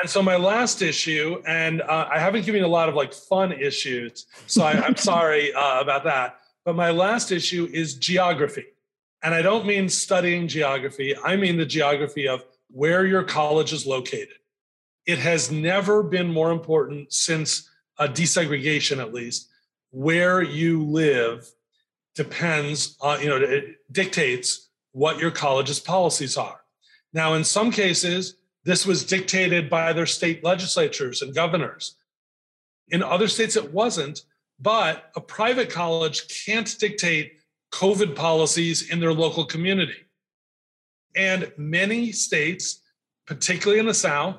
And 0.00 0.10
so 0.10 0.22
my 0.22 0.36
last 0.36 0.82
issue, 0.82 1.42
and 1.46 1.80
uh, 1.82 2.08
I 2.12 2.18
haven't 2.18 2.44
given 2.44 2.60
you 2.60 2.66
a 2.66 2.68
lot 2.68 2.88
of 2.88 2.94
like 2.94 3.12
fun 3.12 3.52
issues, 3.52 4.26
so 4.46 4.64
I, 4.64 4.72
am 4.72 4.96
sorry 5.12 5.52
uh, 5.54 5.80
about 5.80 6.04
that. 6.04 6.40
But 6.64 6.74
my 6.74 6.90
last 6.90 7.30
issue 7.30 7.68
is 7.72 7.94
geography, 7.94 8.66
and 9.22 9.34
I 9.34 9.42
don't 9.42 9.66
mean 9.66 9.88
studying 9.88 10.48
geography. 10.48 11.14
I 11.16 11.36
mean 11.36 11.56
the 11.56 11.66
geography 11.66 12.26
of 12.26 12.44
where 12.70 13.06
your 13.06 13.22
college 13.22 13.72
is 13.72 13.86
located. 13.86 14.36
It 15.06 15.18
has 15.18 15.52
never 15.52 16.02
been 16.02 16.32
more 16.32 16.50
important 16.50 17.12
since 17.12 17.70
uh, 17.98 18.08
desegregation, 18.08 18.98
at 18.98 19.12
least. 19.12 19.48
Where 19.90 20.42
you 20.42 20.82
live 20.82 21.48
depends 22.14 22.96
on, 23.00 23.20
you 23.20 23.28
know, 23.28 23.36
it 23.36 23.76
dictates 23.92 24.70
what 24.92 25.18
your 25.18 25.30
college's 25.30 25.78
policies 25.78 26.36
are. 26.36 26.60
Now, 27.12 27.34
in 27.34 27.44
some 27.44 27.70
cases, 27.70 28.36
this 28.64 28.86
was 28.86 29.04
dictated 29.04 29.68
by 29.68 29.92
their 29.92 30.06
state 30.06 30.42
legislatures 30.42 31.22
and 31.22 31.34
governors. 31.34 31.96
In 32.88 33.02
other 33.02 33.28
states, 33.28 33.56
it 33.56 33.72
wasn't, 33.72 34.22
but 34.58 35.10
a 35.16 35.20
private 35.20 35.70
college 35.70 36.44
can't 36.44 36.78
dictate 36.78 37.38
COVID 37.72 38.14
policies 38.14 38.90
in 38.90 39.00
their 39.00 39.12
local 39.12 39.44
community. 39.44 40.06
And 41.16 41.52
many 41.56 42.12
states, 42.12 42.80
particularly 43.26 43.80
in 43.80 43.86
the 43.86 43.94
South, 43.94 44.36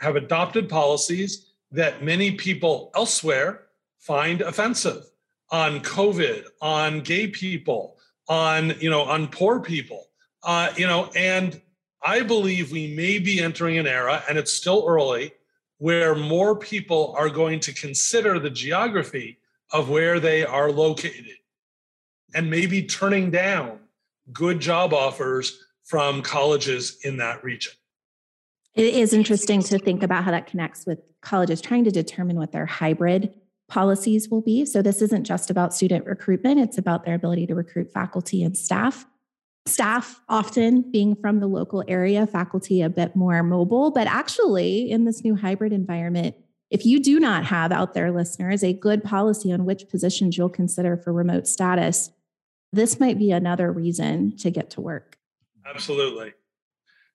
have 0.00 0.16
adopted 0.16 0.68
policies 0.68 1.52
that 1.70 2.04
many 2.04 2.32
people 2.32 2.90
elsewhere 2.94 3.66
find 3.98 4.42
offensive 4.42 5.04
on 5.50 5.80
COVID, 5.80 6.44
on 6.60 7.00
gay 7.00 7.28
people, 7.28 7.96
on 8.28 8.74
you 8.80 8.90
know, 8.90 9.02
on 9.02 9.28
poor 9.28 9.60
people, 9.60 10.06
uh, 10.42 10.70
you 10.76 10.86
know, 10.86 11.10
and 11.16 11.60
I 12.06 12.22
believe 12.22 12.70
we 12.70 12.94
may 12.94 13.18
be 13.18 13.40
entering 13.40 13.78
an 13.78 13.86
era, 13.88 14.22
and 14.28 14.38
it's 14.38 14.52
still 14.52 14.84
early, 14.86 15.32
where 15.78 16.14
more 16.14 16.56
people 16.56 17.14
are 17.18 17.28
going 17.28 17.58
to 17.60 17.72
consider 17.74 18.38
the 18.38 18.48
geography 18.48 19.38
of 19.72 19.90
where 19.90 20.20
they 20.20 20.44
are 20.44 20.70
located 20.70 21.36
and 22.32 22.48
maybe 22.48 22.84
turning 22.84 23.32
down 23.32 23.80
good 24.32 24.60
job 24.60 24.94
offers 24.94 25.58
from 25.82 26.22
colleges 26.22 26.98
in 27.02 27.16
that 27.16 27.42
region. 27.42 27.72
It 28.74 28.94
is 28.94 29.12
interesting 29.12 29.60
to 29.64 29.78
think 29.78 30.04
about 30.04 30.22
how 30.22 30.30
that 30.30 30.46
connects 30.46 30.86
with 30.86 31.00
colleges 31.22 31.60
trying 31.60 31.84
to 31.84 31.90
determine 31.90 32.36
what 32.36 32.52
their 32.52 32.66
hybrid 32.66 33.34
policies 33.68 34.28
will 34.28 34.42
be. 34.42 34.64
So, 34.64 34.80
this 34.80 35.02
isn't 35.02 35.24
just 35.24 35.50
about 35.50 35.74
student 35.74 36.06
recruitment, 36.06 36.60
it's 36.60 36.78
about 36.78 37.04
their 37.04 37.16
ability 37.16 37.48
to 37.48 37.54
recruit 37.56 37.92
faculty 37.92 38.44
and 38.44 38.56
staff 38.56 39.06
staff 39.66 40.20
often 40.28 40.82
being 40.90 41.16
from 41.16 41.40
the 41.40 41.46
local 41.46 41.82
area, 41.88 42.26
faculty 42.26 42.82
a 42.82 42.88
bit 42.88 43.16
more 43.16 43.42
mobile. 43.42 43.90
But 43.90 44.06
actually, 44.06 44.90
in 44.90 45.04
this 45.04 45.24
new 45.24 45.34
hybrid 45.34 45.72
environment, 45.72 46.36
if 46.70 46.84
you 46.84 47.00
do 47.00 47.20
not 47.20 47.44
have 47.46 47.72
out 47.72 47.94
there, 47.94 48.10
listeners, 48.10 48.64
a 48.64 48.72
good 48.72 49.04
policy 49.04 49.52
on 49.52 49.64
which 49.64 49.88
positions 49.88 50.36
you'll 50.36 50.48
consider 50.48 50.96
for 50.96 51.12
remote 51.12 51.46
status, 51.46 52.10
this 52.72 52.98
might 52.98 53.18
be 53.18 53.30
another 53.30 53.70
reason 53.72 54.36
to 54.38 54.50
get 54.50 54.70
to 54.70 54.80
work. 54.80 55.16
Absolutely. 55.64 56.32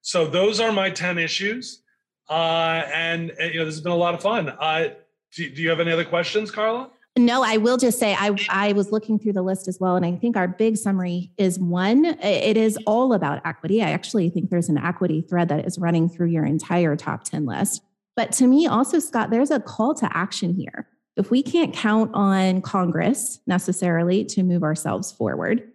So 0.02 0.26
those 0.28 0.60
are 0.60 0.72
my 0.72 0.90
10 0.90 1.18
issues. 1.18 1.84
Uh, 2.30 2.84
and, 2.94 3.32
you 3.40 3.60
know, 3.60 3.66
this 3.66 3.76
has 3.76 3.82
been 3.82 3.92
a 3.92 3.96
lot 3.96 4.14
of 4.14 4.22
fun. 4.22 4.50
Uh, 4.50 4.90
do, 5.36 5.50
do 5.50 5.62
you 5.62 5.70
have 5.70 5.80
any 5.80 5.92
other 5.92 6.06
questions, 6.06 6.50
Carla? 6.50 6.90
No, 7.18 7.44
I 7.44 7.58
will 7.58 7.76
just 7.76 8.00
say 8.00 8.16
I 8.18 8.36
I 8.50 8.72
was 8.72 8.92
looking 8.92 9.20
through 9.20 9.34
the 9.34 9.42
list 9.42 9.68
as 9.68 9.80
well, 9.80 9.98
and 9.98 10.06
I 10.06 10.16
think 10.16 10.38
our 10.38 10.48
big 10.48 10.78
summary 10.78 11.32
is 11.38 11.60
one. 11.60 12.06
It 12.06 12.56
is 12.56 12.78
all 12.88 13.14
about 13.14 13.46
equity. 13.46 13.84
I 13.84 13.92
actually 13.92 14.30
think 14.30 14.50
there's 14.50 14.70
an 14.70 14.78
equity 14.78 15.22
thread 15.22 15.50
that 15.50 15.66
is 15.66 15.78
running 15.78 16.08
through 16.08 16.28
your 16.28 16.46
entire 16.46 16.96
top 16.96 17.26
ten 17.26 17.46
list. 17.46 17.84
But 18.16 18.32
to 18.34 18.48
me, 18.48 18.66
also, 18.66 19.00
Scott, 19.00 19.30
there's 19.30 19.52
a 19.52 19.60
call 19.60 19.94
to 19.96 20.18
action 20.18 20.54
here. 20.54 20.88
If 21.18 21.32
we 21.32 21.44
can't 21.44 21.74
count 21.74 22.12
on 22.14 22.62
Congress 22.62 23.42
necessarily 23.46 24.24
to 24.26 24.44
move 24.44 24.64
ourselves 24.64 25.12
forward, 25.12 25.70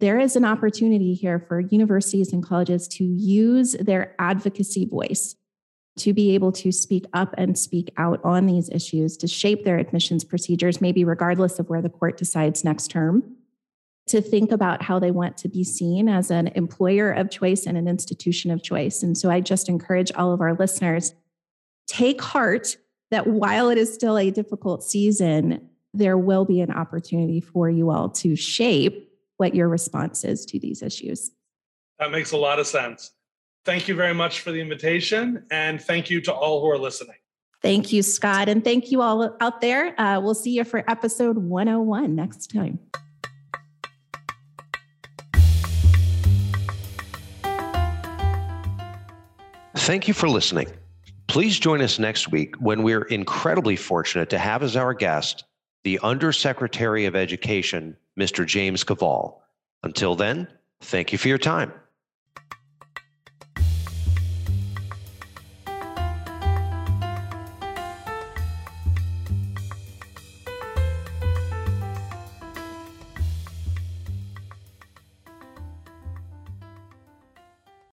there 0.00 0.18
is 0.18 0.36
an 0.36 0.44
opportunity 0.44 1.12
here 1.12 1.38
for 1.38 1.60
universities 1.60 2.32
and 2.32 2.42
colleges 2.42 2.88
to 2.88 3.04
use 3.04 3.72
their 3.72 4.14
advocacy 4.18 4.86
voice 4.86 5.36
to 5.98 6.12
be 6.12 6.34
able 6.34 6.52
to 6.52 6.72
speak 6.72 7.06
up 7.12 7.34
and 7.36 7.58
speak 7.58 7.92
out 7.96 8.20
on 8.24 8.46
these 8.46 8.68
issues, 8.70 9.16
to 9.18 9.26
shape 9.26 9.64
their 9.64 9.78
admissions 9.78 10.24
procedures, 10.24 10.80
maybe 10.80 11.04
regardless 11.04 11.58
of 11.58 11.68
where 11.68 11.82
the 11.82 11.88
court 11.88 12.16
decides 12.16 12.64
next 12.64 12.88
term, 12.88 13.36
to 14.06 14.20
think 14.20 14.50
about 14.50 14.82
how 14.82 14.98
they 14.98 15.10
want 15.10 15.36
to 15.36 15.48
be 15.48 15.62
seen 15.62 16.08
as 16.08 16.30
an 16.30 16.48
employer 16.48 17.12
of 17.12 17.30
choice 17.30 17.66
and 17.66 17.76
an 17.76 17.86
institution 17.86 18.50
of 18.50 18.62
choice. 18.62 19.02
And 19.02 19.16
so 19.16 19.30
I 19.30 19.40
just 19.40 19.68
encourage 19.68 20.10
all 20.12 20.32
of 20.32 20.40
our 20.40 20.54
listeners 20.54 21.14
take 21.86 22.20
heart 22.20 22.76
that 23.10 23.26
while 23.26 23.68
it 23.70 23.78
is 23.78 23.92
still 23.92 24.18
a 24.18 24.30
difficult 24.30 24.82
season, 24.82 25.68
there 25.94 26.18
will 26.18 26.44
be 26.44 26.60
an 26.60 26.70
opportunity 26.70 27.40
for 27.40 27.68
you 27.68 27.90
all 27.90 28.08
to 28.10 28.36
shape 28.36 29.10
what 29.38 29.54
your 29.54 29.68
response 29.68 30.24
is 30.24 30.44
to 30.46 30.58
these 30.58 30.82
issues. 30.82 31.30
That 31.98 32.10
makes 32.10 32.32
a 32.32 32.36
lot 32.36 32.58
of 32.58 32.66
sense. 32.66 33.12
Thank 33.68 33.86
you 33.86 33.94
very 33.94 34.14
much 34.14 34.40
for 34.40 34.50
the 34.50 34.62
invitation. 34.62 35.44
And 35.50 35.78
thank 35.78 36.08
you 36.08 36.22
to 36.22 36.32
all 36.32 36.62
who 36.62 36.70
are 36.70 36.78
listening. 36.78 37.16
Thank 37.60 37.92
you, 37.92 38.02
Scott. 38.02 38.48
And 38.48 38.64
thank 38.64 38.90
you 38.90 39.02
all 39.02 39.36
out 39.42 39.60
there. 39.60 39.94
Uh, 40.00 40.18
we'll 40.20 40.32
see 40.32 40.52
you 40.52 40.64
for 40.64 40.90
episode 40.90 41.36
101 41.36 42.14
next 42.14 42.46
time. 42.50 42.78
Thank 49.76 50.08
you 50.08 50.14
for 50.14 50.30
listening. 50.30 50.68
Please 51.26 51.58
join 51.58 51.82
us 51.82 51.98
next 51.98 52.32
week 52.32 52.54
when 52.60 52.82
we're 52.82 53.02
incredibly 53.02 53.76
fortunate 53.76 54.30
to 54.30 54.38
have 54.38 54.62
as 54.62 54.76
our 54.76 54.94
guest 54.94 55.44
the 55.84 56.00
Undersecretary 56.02 57.04
of 57.04 57.14
Education, 57.14 57.98
Mr. 58.18 58.46
James 58.46 58.82
Kvaal. 58.82 59.40
Until 59.82 60.14
then, 60.14 60.48
thank 60.80 61.12
you 61.12 61.18
for 61.18 61.28
your 61.28 61.36
time. 61.36 61.70